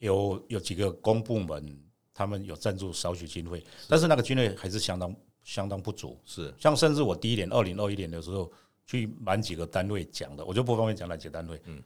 [0.01, 1.79] 有有几个公部门，
[2.13, 6.21] 他们有赞助少许经费，但是那个经费还是相当相当不足。
[6.27, 8.53] 是像甚至我第一年二零二一年的时候
[8.85, 11.59] 去满几个单位讲的，我就不方便讲哪几个单位。
[11.65, 11.83] 嗯，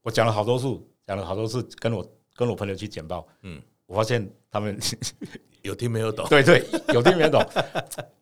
[0.00, 0.66] 我讲了好多次，
[1.06, 3.28] 讲了好多次，跟我跟我朋友去简报。
[3.42, 3.60] 嗯，
[3.92, 4.78] 我发现他们
[5.60, 6.26] 有听没有懂。
[6.30, 6.64] 对对，
[6.94, 7.46] 有听没有懂，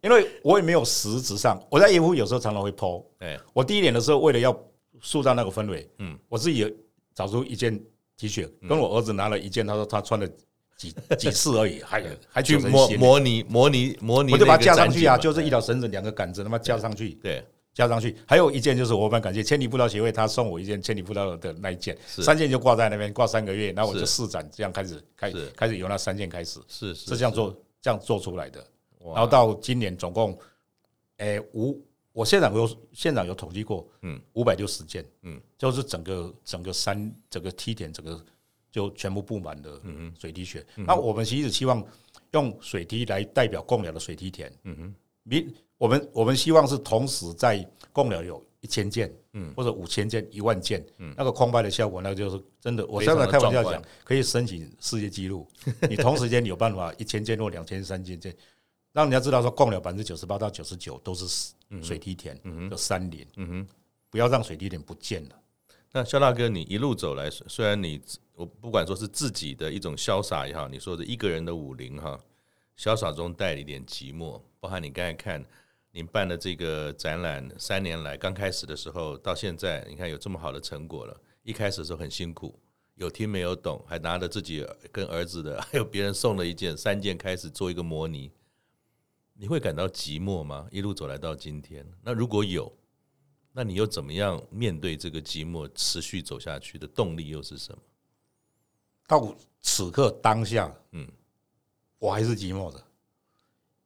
[0.03, 3.05] 因为我也没有实质上，我在业务有时候常常会 po。
[3.21, 4.55] 哎，我第一年的时候为了要
[5.01, 6.75] 塑造那个氛围，嗯，我自己也
[7.15, 7.81] 找出一件。
[8.17, 10.29] T 恤跟我儿子拿了一件，他说他穿了
[10.77, 17.43] 几 几次而已，还还去模模拟模拟模拟，我就把它架上去啊，就是一条绳子两个杆子，他妈架上去，对，
[17.73, 18.17] 加上去。
[18.27, 28.65] 还有一件就是我蛮感谢千里布道协会，他送我一件千里布道的那一件，三件就挂在那边挂三个月，然后我就试展，这样开始开开始由那三件开始，是是这样做这样做出来的。
[28.99, 30.39] 然后到今年总共，
[31.19, 31.81] 诶五。
[32.13, 38.21] 我现场有现场有统计过，嗯，五百六十件，嗯，就是整个整个山整个梯田整个
[38.69, 40.67] 就全部布满了，嗯水滴雪。
[40.75, 41.83] 那我们其实希望
[42.33, 52.87] 用水滴来代表贡寮的水梯田，嗯哼，明我们我们希望是同时在贡了有一千件，嗯，或者五千件、一万件，嗯，那个空白的效果，那个就是真的。
[52.87, 55.49] 我现在开玩笑讲，可以申请世界纪录。
[55.89, 58.37] 你同时间有办法一千件或两千三千件。
[58.93, 62.39] 让人家知道说，贡了百分之九十八到九十九都是水梯田，
[62.71, 63.69] 有山林，嗯哼，
[64.11, 65.41] 不要让水梯田不见了。
[65.93, 67.99] 那肖大哥，你一路走来，虽然你
[68.35, 72.21] 我不管说是自己的一种潇洒也好，你说的一个人的武林哈，
[72.77, 74.39] 潇洒中带了一点寂寞。
[74.59, 75.43] 包含你刚才看，
[75.93, 81.21] 您办的这个展览，三年来刚开始的时候到现在，你看有这么好的成果了。
[81.43, 82.59] 一开始的时候很辛苦，
[82.95, 88.31] 有听没有懂，还拿着自己跟儿子的， 还有别人送了一件三件开始做一个模拟。
[89.35, 90.69] 你会感到寂寞吗？
[90.71, 92.73] 一路走来到今天，那如果有，
[93.53, 97.83] 那你又怎么样面对这个寂寞，持续走下去的动力又是什么？
[99.09, 101.11] 到此刻当下，嗯，
[101.99, 102.85] 我还是寂寞的，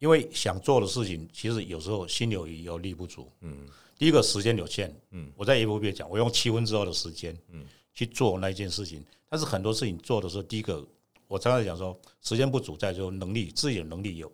[0.04, 3.26] 因为想做的事情，其实有时候心有余而力不足。
[3.40, 9.02] 嗯，第一个时间有限，嗯，我在 FB 讲，我用七分之二的时间，嗯，去做那一件事情。
[9.30, 10.86] 但是很多事情做的时候，第一个
[11.26, 14.30] 我常常讲说，时间不足，在说能力，自己的能力有。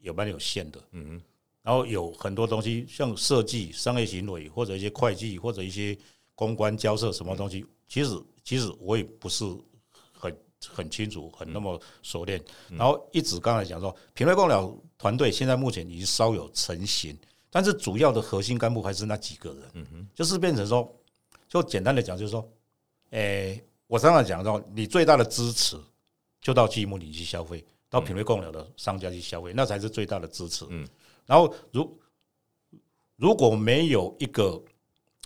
[0.00, 1.18] 有蛮有限的，嗯，
[1.62, 5.96] 然后有很多东西，像设计、商业行为，或者一些会计，或者一些
[6.34, 8.10] 公关交涉什么东西，其实
[8.42, 9.46] 其实我也不是
[10.72, 12.42] 很很清楚，很那么熟练。
[12.70, 17.16] 然后一直刚才讲说，品味贡寮团队现在目前已经稍有成型，
[17.50, 20.90] 但是主要的核心干部还是那几个人，嗯哼，就是变成说，
[21.48, 22.48] 就简单的讲，就是说，
[23.10, 25.76] 诶，我常常讲说，你最大的支持
[26.40, 27.64] 就到积木里去消费。
[27.90, 30.66] 到品味贡寮的商家去消费，那才是最大的支持。
[30.68, 30.84] 嗯，
[31.26, 31.98] 然后如
[33.14, 34.60] 如果没有一个，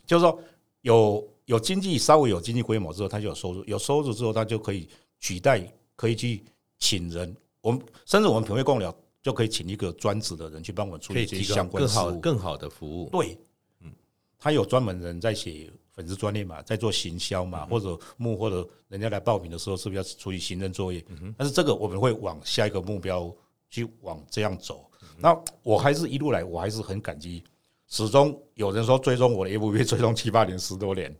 [0.05, 0.39] 就是说
[0.83, 4.87] 有有经济稍微有经济规模之后，他就有收入，有收入之后，他就可以
[5.21, 6.43] 取代，可以去
[6.79, 7.37] 请人。
[7.61, 13.09] 我们甚至我们品味贡寮就可以请一个专职的人去帮我们处理这些相关更好更好的服务。
[13.11, 13.39] 对，
[13.81, 13.93] 嗯，
[14.39, 15.71] 他有专门人在写。
[15.91, 21.05] 粉丝专业嘛，在做行销嘛，或者幕或者人家来报名的时候，是不是要处理行政作业？
[21.37, 23.35] 但是这个我们会往下一个目标
[23.69, 24.89] 去往这样走。
[25.17, 27.43] 那我还是一路来，我还是很感激，
[27.89, 31.13] 始终有人说追踪我的 FB 追踪七八年十多年，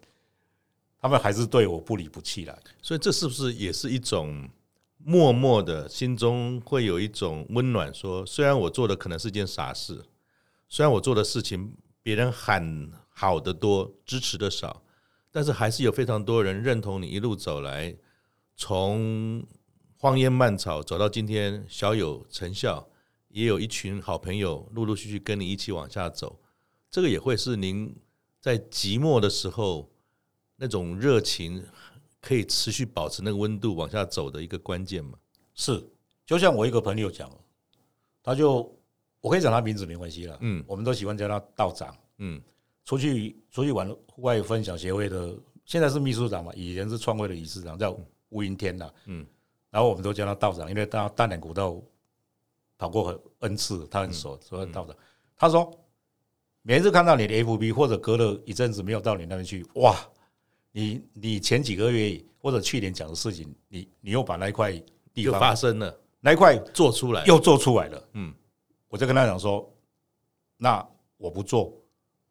[1.01, 2.63] 他们还是对我不离不弃的。
[2.83, 4.49] 所以这是不是也是一种
[4.99, 7.93] 默默的心中会有一种温暖？
[7.95, 10.05] 说虽然我做的可能是件傻事，
[10.69, 12.91] 虽然我做的事情别人喊。
[13.21, 14.81] 好的多，支持的少，
[15.33, 17.97] 但是还是有非常多人认同你一路走来，
[18.55, 19.45] 从
[19.97, 22.89] 荒烟蔓草走到今天，小有成效，
[23.27, 26.39] 也有一群好朋友陆陆续续跟你一起往下走，
[26.89, 27.93] 这个也会是您
[28.41, 29.91] 在寂寞的时候
[30.61, 31.65] 那种热情
[32.21, 35.17] 可以持续保持那个温度往下走的一个关键嘛？
[35.55, 35.83] 是，
[36.27, 37.31] 就像我一个朋友讲，
[38.23, 38.71] 他就
[39.21, 42.43] 我可以讲他名字没关系了，嗯，我们都喜欢叫他道长，嗯。
[42.85, 45.37] 出去出去玩，户外分享协会的
[45.67, 47.95] 现在是秘书长嘛，以前是创会的理事长，叫
[48.31, 48.91] 吴云天呐。
[49.05, 49.27] 嗯，
[49.71, 51.79] 然后我们都叫他道长，因为他大南古道
[52.79, 54.97] 跑过很 N 次，他很熟，所以道长。
[55.37, 55.71] 他说，
[56.63, 59.95] 每次看到你的 FB 或者隔了一阵子没有到你那边去，哇，
[60.79, 64.73] 你你前几个月或者去年讲的事情，你你又把那一块
[65.13, 68.09] 地方发生了，那一块做出来，又做出来了。
[68.13, 68.33] 嗯，
[68.89, 69.69] 我就跟他讲说，
[70.57, 71.75] 那我不做。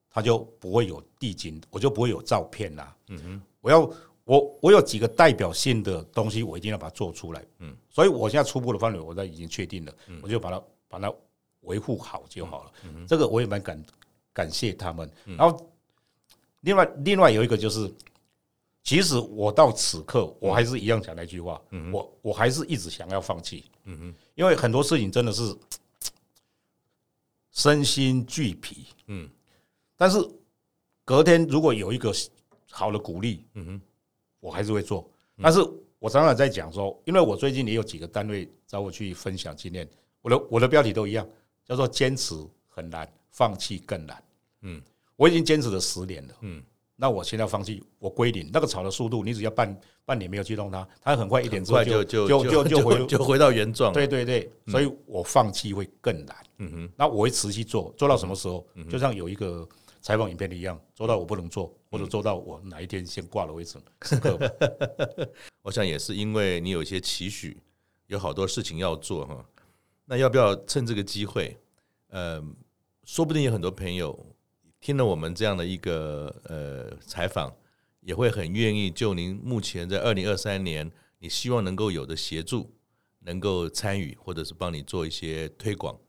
[0.09, 2.95] 他就不会有地景，我就不会有照片啦。
[3.09, 3.91] 嗯哼，我要
[4.23, 7.45] 我我有几个代表性的东西，我一定要把它做出来。
[7.59, 9.93] 嗯，所以我现在初步的范围我都已经确定了，
[10.23, 11.13] 我就把它把它
[11.61, 12.71] 维护好就好了。
[12.85, 13.85] 嗯，这个我也蛮感
[14.33, 15.07] 感谢他们。
[15.37, 15.69] 然后
[16.61, 17.93] 另外另外有一个就是，
[18.88, 25.53] 其实我到此刻，我还是一样讲那句话，嗯、我我还是一直想要放弃，嗯哼，因为很多事情真的是
[27.51, 29.29] 身心俱疲，嗯，
[29.97, 30.17] 但是
[31.03, 32.13] 隔天如果有一个
[32.71, 33.81] 好的鼓励，嗯哼，
[34.39, 35.11] 我还是会做。
[35.41, 35.59] 但是
[35.99, 39.85] 我常常在讲说，因为我最近也有几个单位找我去分享经验，
[40.21, 41.27] 我的我的标题都一样，
[41.65, 42.33] 叫做坚持
[42.69, 44.23] 很难，放弃更难，
[44.61, 44.81] 嗯，
[45.17, 46.63] 我已经坚持了十年了，嗯。
[46.99, 48.49] 那我现在放弃，我归零。
[48.51, 53.93] 那个草的速度，你只要半半年没有去动它，它很快一点之后就就就就就回就回到原状。
[53.93, 56.35] 对对对，所以我放弃会更难。
[56.57, 58.65] 嗯哼，那我会持续做，做到什么时候？
[58.89, 59.67] 就像有一个
[60.01, 63.77] 采访影片一样，做到我不能做，或者做到我哪一天先挂了为止。
[65.61, 67.61] 我想也是因为你有一些期许，
[68.07, 69.45] 有好多事情要做哈。
[70.03, 71.55] 那要不要趁这个机会？
[72.09, 72.43] 呃，
[73.03, 74.17] 说不定有很多朋友。
[74.80, 77.55] 听了我们这样的一个呃采访，
[78.01, 82.73] 也会很愿意就您目前在二零二三年，你希望能够有的协助，
[83.19, 85.99] 能够参与，或者是帮你做一些推广。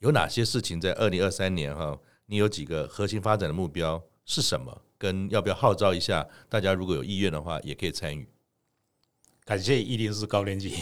[0.00, 1.98] 有哪些事情在二零二三年哈？
[2.26, 4.82] 你有几个核心发展的目标是什么？
[4.98, 8.28] 跟要不要号召一下大家，如果有意愿的话，也可以参与。
[9.44, 10.74] 感谢一零四高年级。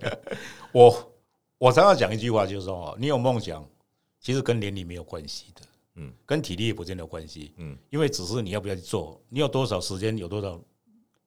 [0.72, 1.12] 我
[1.58, 3.68] 我常常讲一句话，就是说哦，你有梦想，
[4.20, 5.62] 其实跟年龄没有关系的。
[5.96, 7.52] 嗯，跟体力也不见得有关系。
[7.56, 10.60] 嗯，因为只是你要不要去做，你有多少时间，有多少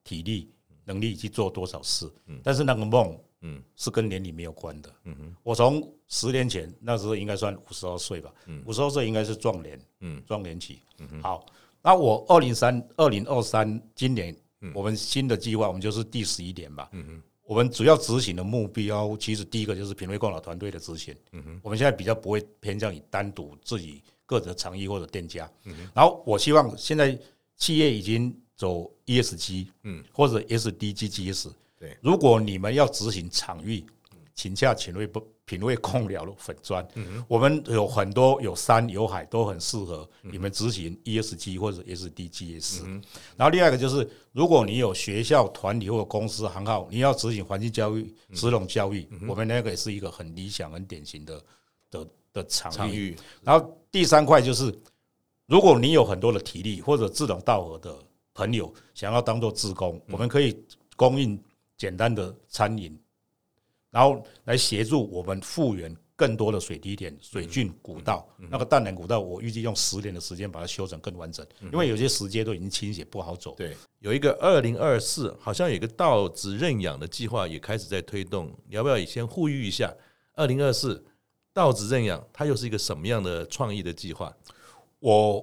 [0.04, 0.50] 体力
[0.84, 2.10] 能力去做多少事。
[2.26, 4.92] 嗯，但是那个梦，嗯，是跟年龄没有关的。
[5.04, 8.34] 嗯哼，我从十年前那时候应该算五十二岁吧。
[8.48, 9.80] 嗯，五十二岁应该是壮年。
[10.00, 10.80] 嗯，壮年期。
[10.98, 11.46] 嗯哼，好，
[11.82, 14.36] 那我二零三二零二三今年，
[14.74, 16.90] 我们新的计划，我们就是第十一年吧。
[16.94, 21.16] 嗯哼，我们主要执行的目标，其实第一个就是品味共老团队的执行。
[21.34, 24.02] 嗯哼，我们现在比较不会偏向于单独自己。
[24.26, 25.50] 个人的厂域或者店家，
[25.94, 27.18] 然后我希望现在
[27.56, 33.86] 企业已经走 ESG，嗯，或者 SDGs，对，如果你们要执行场域，
[34.34, 43.04] 请洽品味不品味空聊的粉砖，嗯，我们有很多有山有海都很适合你们执行 ESG 或者 SDGs，嗯，
[43.38, 51.44] 然后另外一个就是，如果你有学校团体或者公司行号，你要执行环境教育、食农教育，我们那个也是一个很理想、很典型的
[51.92, 52.08] 的。
[52.36, 54.78] 的场域，然后第三块就是，
[55.46, 57.98] 如果你有很多的体力或者志同道合的
[58.34, 60.62] 朋友想要当做志工，我们可以
[60.98, 61.42] 供应
[61.78, 62.94] 简单的餐饮，
[63.92, 68.28] 然后来协助我们复原更多的水滴点、水郡古道。
[68.38, 73.56] 那个淡南古道，我预计用十年的时间把它修整更完整，因为有些石阶都已经倾斜不好走。
[73.56, 79.90] 对，有一个二零二四，好像有一个道子认养的计划也开始在推动，你要不要也先呼吁一下？
[80.34, 81.02] 二零二四。
[81.56, 84.36] 稻子认养，它又是一个什么样的创意的计划？
[85.00, 85.42] 我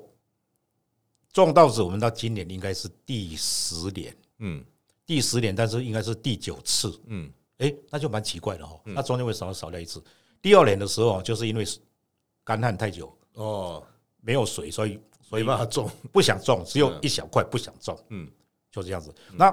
[1.32, 4.62] 种稻子，我们到今年应该是第十年，嗯，
[5.06, 8.78] 第十年，但是应该是第九次，嗯，哎，那就蛮奇怪的哈。
[8.84, 10.04] 那中间为什么少掉一次？
[10.42, 11.64] 第二年的时候，就是因为
[12.44, 13.82] 干旱太久，哦，
[14.20, 18.30] 没有水，所以所以没办法种，不想种，只有一小块不想种，嗯，
[18.70, 19.10] 就这样子。
[19.32, 19.48] 那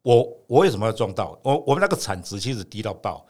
[0.00, 1.38] 我我为什么要种稻？
[1.42, 3.26] 我我们那个产值其实低到爆。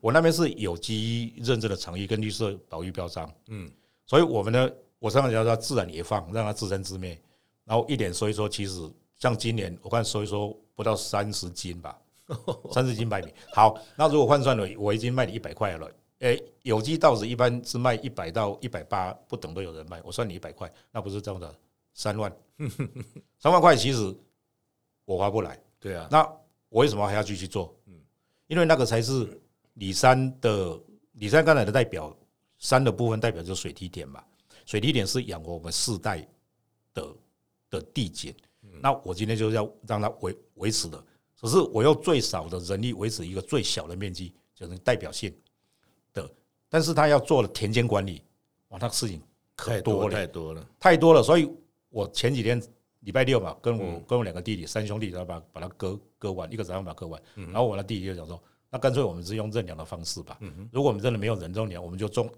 [0.00, 3.70] 我那边是有机认证的场域跟绿色保育标章，嗯，
[4.06, 7.20] 所以我们呢，我常常叫它自然野放，让它自生自灭，
[7.64, 11.98] 然后一点收一收，其实像今年我看收一收不到三十斤吧，
[12.72, 13.32] 三十斤白米。
[13.52, 15.90] 好，那如果换算了，我已经卖你一百块了。
[16.20, 21.54] 诶，有机稻子一般是卖一百到一百八不等都有人卖，我算你一百块，那不是这样的
[21.92, 22.34] 三万，
[23.38, 24.14] 三万块其实
[25.04, 25.58] 我划不来。
[25.78, 26.22] 对啊，那
[26.68, 27.74] 我为什么还要继续做？
[27.86, 27.94] 嗯，
[28.46, 29.40] 因为那个才是。
[29.76, 30.78] 里山的
[31.12, 32.14] 里山刚才的代表
[32.58, 34.22] 山的部分代表就是水堤点嘛，
[34.64, 36.26] 水堤点是养活我们世代
[36.92, 37.16] 的
[37.70, 38.34] 的地景。
[38.80, 41.02] 那我今天就是要让它维维持的，
[41.40, 45.34] 只是我用最少的人力维持一个最小的面积，就是代表性
[46.12, 46.28] 的。
[46.68, 48.22] 但是他要做的田间管理，
[48.68, 49.22] 哇，那个事情
[49.54, 51.22] 可多了，太多了，太多了。
[51.22, 51.50] 所以
[51.88, 52.60] 我前几天
[53.00, 58.42] 礼拜六嘛，跟我跟我两个弟弟三兄弟，然后把把它割割完，一个早上把它割完，然后我的弟弟就讲说。
[58.76, 60.38] 那干脆我们是用认养的方式吧。
[60.70, 62.30] 如果我们真的没有人种粮，我们就种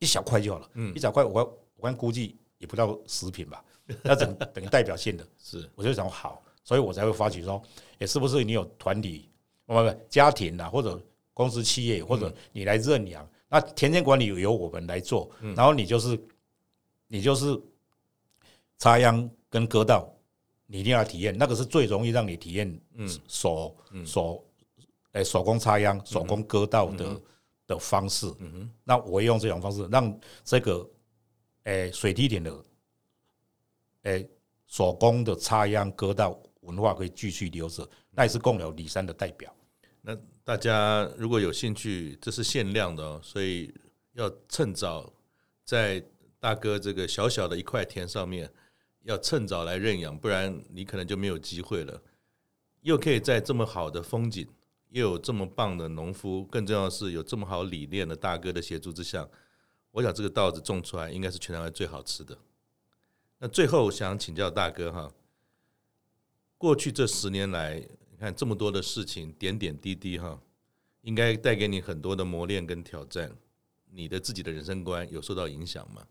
[0.00, 0.68] 一小块就好了。
[0.94, 3.64] 一小块，我我刚估计也不到十品吧。
[4.04, 7.60] 那等等于代表性的，是我就想好，所以我才会发起说，
[7.98, 9.30] 也是不是你有团体，
[9.64, 11.00] 不不家庭啊，或者
[11.32, 16.20] 公司企业，或者你来认养，那田间管理由我们来做，然后你就是
[17.06, 17.58] 你就是
[18.78, 20.06] 插秧跟割稻，
[20.66, 24.44] 你一定要体验，那个是最容易让你体验嗯手手。
[25.12, 27.22] 哎，手工插秧、手工割稻的、嗯、
[27.66, 30.90] 的方式，嗯、那我会用这种方式让这个，
[31.64, 32.64] 哎，水滴点的，
[34.02, 34.26] 哎，
[34.66, 39.54] 手工的插秧割稻文化可以继续留着，那也是贡寮里山的代表。
[40.00, 43.72] 那大家如果有兴趣，这是限量的哦，所以
[44.14, 45.12] 要趁早
[45.64, 46.02] 在
[46.40, 48.50] 大哥这个小小的一块田上面，
[49.02, 52.02] 要趁早来认养，不然你可能就没有机会了。
[52.80, 54.48] 又可以在这么好的风景，
[54.92, 59.26] 又有这么棒的农夫，更重要的是有这么好理念的大哥的协助之下，
[59.90, 62.36] 我想这个稻子种出来应该是全台湾最好吃的。
[63.38, 65.10] 那最后想请教大哥哈，
[66.58, 67.76] 过去这十年来，
[68.10, 70.38] 你看这么多的事情，点点滴滴哈，
[71.00, 73.34] 应该带给你很多的磨练跟挑战。
[73.94, 76.06] 你的自己的人生观有受到影响吗？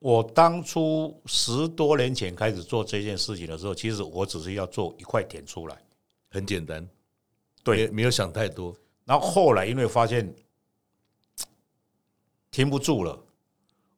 [0.00, 5.82] 我当初十多年前开始做这件事情的时候，其实我只是要做一块田出来，
[6.30, 6.88] 很简单，
[7.76, 8.76] 对，没有想太多。
[9.04, 10.34] 然后后来因为发现
[12.50, 13.18] 停不住了，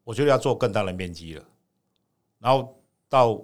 [0.05, 1.45] 我觉得要做更大的面积了。
[2.39, 3.43] 然后到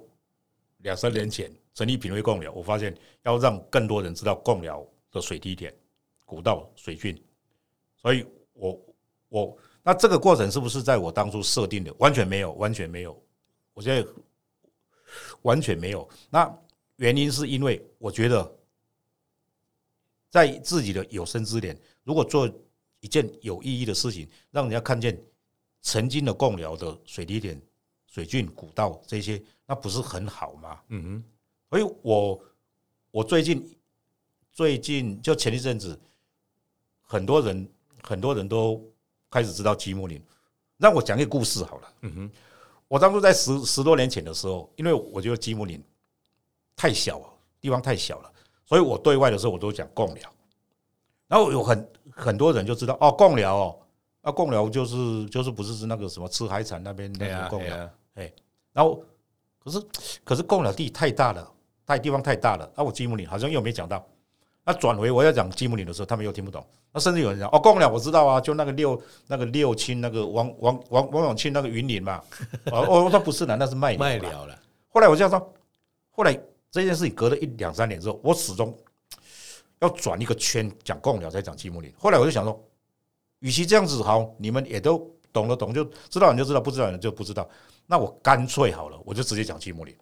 [0.79, 5.74] 两三年前成立品味贡寮，我发现要让更多人知道贡寮的水梯田、
[6.24, 7.20] 古道、水郡，
[7.97, 8.81] 所以我
[9.29, 9.59] 我。
[9.83, 11.95] 那这个过程是不是在我当初设定的？
[12.01, 13.22] 完全没有，完全没有。
[13.72, 14.05] 我现在
[15.43, 16.09] 完全没有。
[16.29, 16.53] 那
[16.97, 18.53] 原因是因为我觉得，
[20.31, 22.49] 在自己的有生之年，如果做
[23.01, 25.20] 一件有意义的事情，让人家看见
[25.83, 27.61] 曾经的贡寮的水梯田、
[28.07, 30.81] 水郡、古道这些，那不是很好吗？
[30.89, 31.24] 嗯哼。
[31.70, 32.41] 所以我
[33.11, 33.77] 我最近
[34.53, 35.99] 最近就前一阵子，
[37.03, 37.68] 很多人
[38.03, 38.83] 很多人都。
[39.29, 40.22] 开始知道积木林，
[40.79, 41.95] 让我讲一个故事好了。
[42.03, 42.31] 嗯哼，
[42.87, 45.83] 我当初在十十多年前的时候，因为我觉得积木林
[46.77, 47.29] 太小了，
[47.61, 48.33] 地方太小了，
[48.67, 50.31] 所以我对外的时候我都讲贡寮。
[51.29, 53.79] 然后有很很多人就知道哦，贡寮哦，
[54.23, 57.91] 那贡寮就是就是不是是那个什么吃海产那边那个贡寮。
[58.14, 58.33] 哎，
[58.73, 59.03] 然后
[59.59, 59.83] 可是
[60.23, 61.51] 可是贡寮地太大了，
[61.85, 64.05] 太地方太大了，那我积木林好像又没讲到。
[64.64, 66.64] 那转回我要讲积木林的时候，他们又听不懂。
[66.93, 72.21] 那甚至有人讲哦，贡寮我知道啊，就那个六那个六亲那个王王王王永庆那个云林嘛。
[72.73, 74.59] 哦，我说不是的，那是麦麦寮了。
[74.89, 75.55] 后来我就说，
[76.11, 76.37] 后来
[76.77, 78.77] 这件事情隔了一两三年之后，我始终
[79.81, 81.91] 要转一个圈讲贡寮，再讲积木林。
[81.97, 82.62] 后来我就想说，
[83.39, 84.99] 与其这样子好，你们也都
[85.33, 87.49] 懂得懂，就知道你就知道，不知道你就不知道。
[87.87, 89.97] 那我干脆好了，我就直接讲积木林。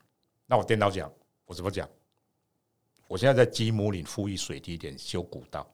[0.47, 1.09] 那我颠倒讲，
[1.45, 1.89] 我怎么讲？
[3.07, 5.65] 我现在在积木林复育水梯田修古道，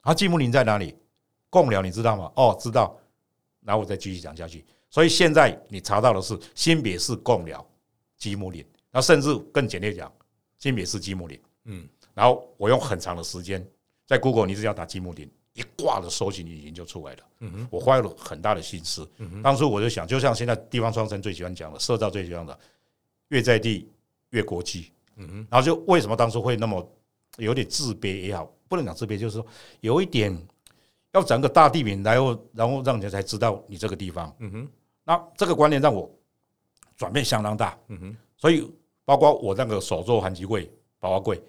[0.00, 0.96] 啊，积木林在哪里？
[1.50, 2.32] 贡寮你知道吗？
[2.36, 2.98] 哦，知道。
[3.60, 4.64] 然后我再继续讲下去。
[4.88, 7.66] 所以现在你查到的是新北市贡寮
[8.16, 10.10] 积木林，那甚至更简略讲，
[10.62, 11.40] 新北市积木林。
[11.64, 13.66] 嗯，然后我用很长的时间
[14.06, 17.22] 在 Google，你只要打积木林，一挂的搜寻引擎就出来了。
[17.40, 19.10] 嗯哼，我花了很大的心思。
[19.16, 22.56] 嗯哼，当初我就想，就像现在地方创生最喜欢讲的，社造最喜欢的，
[23.30, 23.88] 越在地
[24.30, 24.92] 越国际。
[25.16, 26.88] 嗯哼，然后就为什么当初会那么
[27.38, 29.44] 有点自卑也好，不能讲自卑，就是说
[29.80, 30.32] 有一点
[31.10, 34.32] 要整个大地名，然后然后让人家才知道你这个地方。
[34.38, 34.68] 嗯哼，
[35.02, 36.08] 那这个观念让我
[36.96, 37.76] 转变相当大。
[37.88, 38.72] 嗯哼，所以
[39.16, 41.40] 包括我那个手做寒极柜、宝华柜，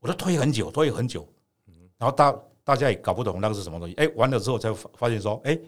[0.00, 1.26] 我都推很久，推很久。
[1.96, 3.94] 然后大大家也搞不懂那个是什么东西。
[3.94, 5.58] 哎，完了之后才发现说，哎。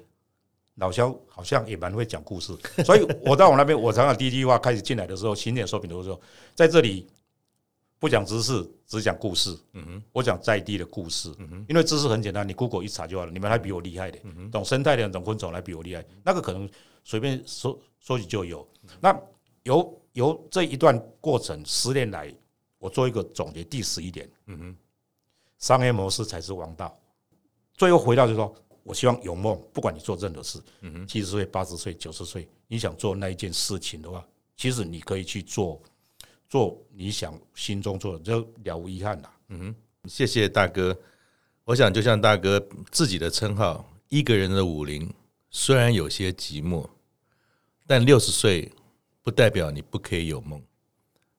[0.77, 2.57] 老萧好像也蛮会讲故事，
[2.87, 6.19] 所以我到我那边，我常常第一句话开始进来的时候，新店收饼的时候，
[6.55, 7.07] 在这里
[7.99, 9.55] 不讲知识，只讲故事。
[9.75, 11.35] 嗯哼，我讲在地的故事。
[11.39, 13.33] 嗯哼，因为知识很简单，你 Google 一查就好了。
[13.33, 14.19] 你们还比我厉害的，
[14.51, 16.67] 懂生态的、懂昆虫还比我厉害，那个可能
[17.05, 18.67] 随便说说起就有。
[19.01, 19.15] 那
[19.65, 22.35] 有由这一段过程十年来，
[22.79, 24.77] 我做一个总结，第十一点，嗯哼，
[25.59, 26.99] 商业模式才是王道。
[27.75, 28.55] 最后回到就是说。
[28.83, 35.81] 我希望有梦，不管你做任何事，嗯哼七十岁、八十岁、九十岁，你想做那一件事情的话，其实你可以去做，
[36.49, 39.31] 做你想心中做的，就了无遗憾了。
[39.49, 40.99] 嗯哼，谢谢大哥。
[41.65, 45.09] 我想就像大哥自己的称号，一个人的武林
[45.51, 46.89] 虽然有些寂寞，
[47.87, 48.73] 但六十岁
[49.23, 50.63] 不代表你不可以有梦。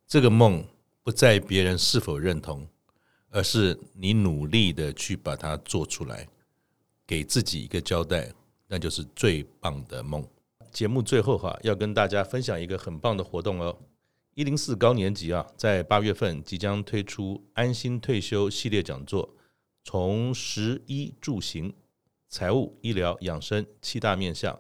[0.08, 0.64] 这个梦
[1.04, 2.68] 不在别人是否认同，
[3.30, 6.28] 而是你努力的去把它做出来。
[7.08, 8.32] 给自己一个交代，
[8.68, 10.26] 那就是最棒的梦。
[10.72, 13.78] 节目最后哈，要跟大家分享一个很棒的活动哦。
[14.34, 19.36] 一零四高年级啊，在八月份即将推出安心退休系列讲座，
[19.84, 21.74] 从食衣住行、
[22.30, 24.58] 财务、医疗、养生七大面向，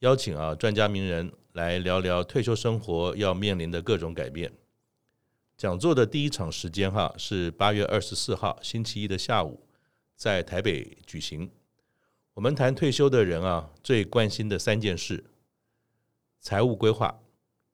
[0.00, 4.52] 邀请啊专家名人来聊聊退休生活要面临的各种改变。
[5.56, 9.66] 讲座的第一场时间哈是八月二十四号星期一的下午，
[10.16, 11.50] 在台北举行。
[12.34, 15.24] 我们谈退休的人啊，最关心的三件事：
[16.40, 17.20] 财务规划、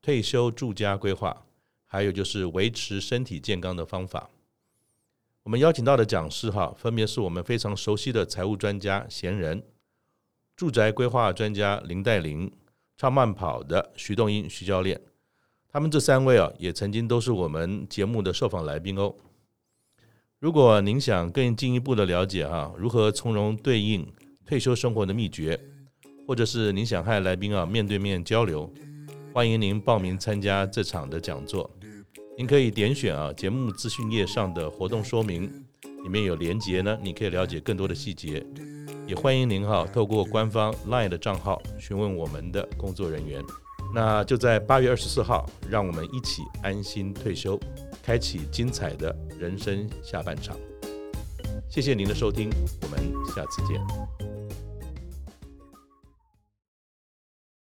[0.03, 1.47] 退休住家规划，
[1.87, 4.29] 还有就是维持身体健康的方法。
[5.45, 9.62] 我们邀请到的讲师哈，分别是我们非常熟悉的财务专家贤仁、
[10.57, 12.53] 住宅规划专家林黛玲、
[12.99, 15.01] 超慢跑的徐东英徐教练。
[15.71, 19.15] 他们这三位啊，也曾经都是我们节目的受访来宾哦。
[20.41, 24.05] 如果您想更进一步的了解哈，如何从容对应
[24.45, 25.61] 退休生活的秘诀，
[26.27, 28.69] 或者是您想和来宾啊面对面交流，
[29.33, 31.71] 欢迎您报名参加这场的讲座。
[32.37, 35.45] 您可以点选啊节目资讯页上的活动说明，
[36.03, 38.45] 里面有连结呢，你可以了解更多的细节。
[39.09, 43.43] 也欢迎您哈透过官方 LINE 的账号询问我们的工作人员。
[43.95, 47.59] 那就在八月二十四号，让我们一起安心退休，
[48.03, 50.55] 开启精彩的人生下半场。
[51.71, 52.51] 谢谢您的收听，
[52.83, 53.01] 我们
[53.35, 54.68] 下次见。